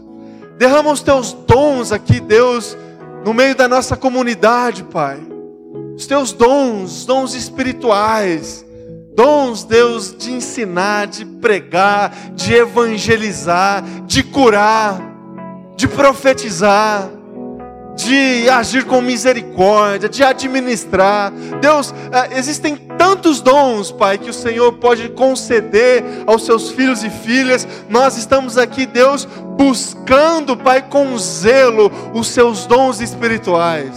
Derrama 0.57 0.91
os 0.91 1.01
teus 1.01 1.31
dons 1.31 1.91
aqui, 1.91 2.19
Deus, 2.19 2.75
no 3.23 3.33
meio 3.33 3.55
da 3.55 3.67
nossa 3.67 3.95
comunidade, 3.95 4.83
Pai. 4.83 5.19
Os 5.95 6.07
teus 6.07 6.33
dons, 6.33 7.05
dons 7.05 7.35
espirituais, 7.35 8.65
dons, 9.15 9.63
Deus, 9.63 10.15
de 10.17 10.31
ensinar, 10.31 11.05
de 11.05 11.23
pregar, 11.23 12.11
de 12.33 12.55
evangelizar, 12.55 13.83
de 14.07 14.23
curar, 14.23 14.99
de 15.75 15.87
profetizar 15.87 17.20
de 18.03 18.49
agir 18.49 18.85
com 18.85 19.01
misericórdia, 19.01 20.09
de 20.09 20.23
administrar. 20.23 21.31
Deus, 21.61 21.93
é, 22.11 22.37
existem 22.37 22.75
tantos 22.75 23.41
dons, 23.41 23.91
Pai, 23.91 24.17
que 24.17 24.29
o 24.29 24.33
Senhor 24.33 24.73
pode 24.73 25.09
conceder 25.09 26.03
aos 26.25 26.45
seus 26.45 26.69
filhos 26.71 27.03
e 27.03 27.09
filhas. 27.09 27.67
Nós 27.89 28.17
estamos 28.17 28.57
aqui, 28.57 28.85
Deus, 28.85 29.25
buscando, 29.57 30.57
Pai, 30.57 30.81
com 30.81 31.17
zelo 31.17 31.91
os 32.13 32.27
seus 32.27 32.65
dons 32.65 32.99
espirituais. 32.99 33.95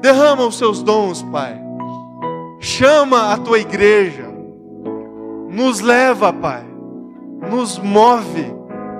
Derrama 0.00 0.46
os 0.46 0.58
seus 0.58 0.82
dons, 0.82 1.22
Pai. 1.22 1.58
Chama 2.60 3.32
a 3.32 3.38
tua 3.38 3.58
igreja. 3.58 4.24
Nos 5.48 5.80
leva, 5.80 6.32
Pai. 6.32 6.64
Nos 7.50 7.78
move 7.78 8.54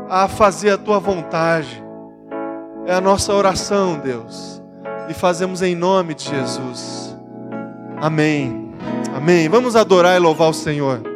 a 0.09 0.29
fazer 0.29 0.71
a 0.71 0.79
tua 0.79 0.99
vontade. 0.99 1.84
É 2.87 2.93
a 2.93 3.01
nossa 3.01 3.33
oração, 3.33 3.99
Deus. 3.99 4.63
E 5.09 5.15
fazemos 5.15 5.63
em 5.63 5.75
nome 5.75 6.15
de 6.15 6.29
Jesus. 6.29 7.17
Amém. 8.01 8.75
Amém. 9.15 9.49
Vamos 9.49 9.77
adorar 9.77 10.17
e 10.17 10.19
louvar 10.19 10.51
o 10.51 10.55
Senhor. 10.55 11.14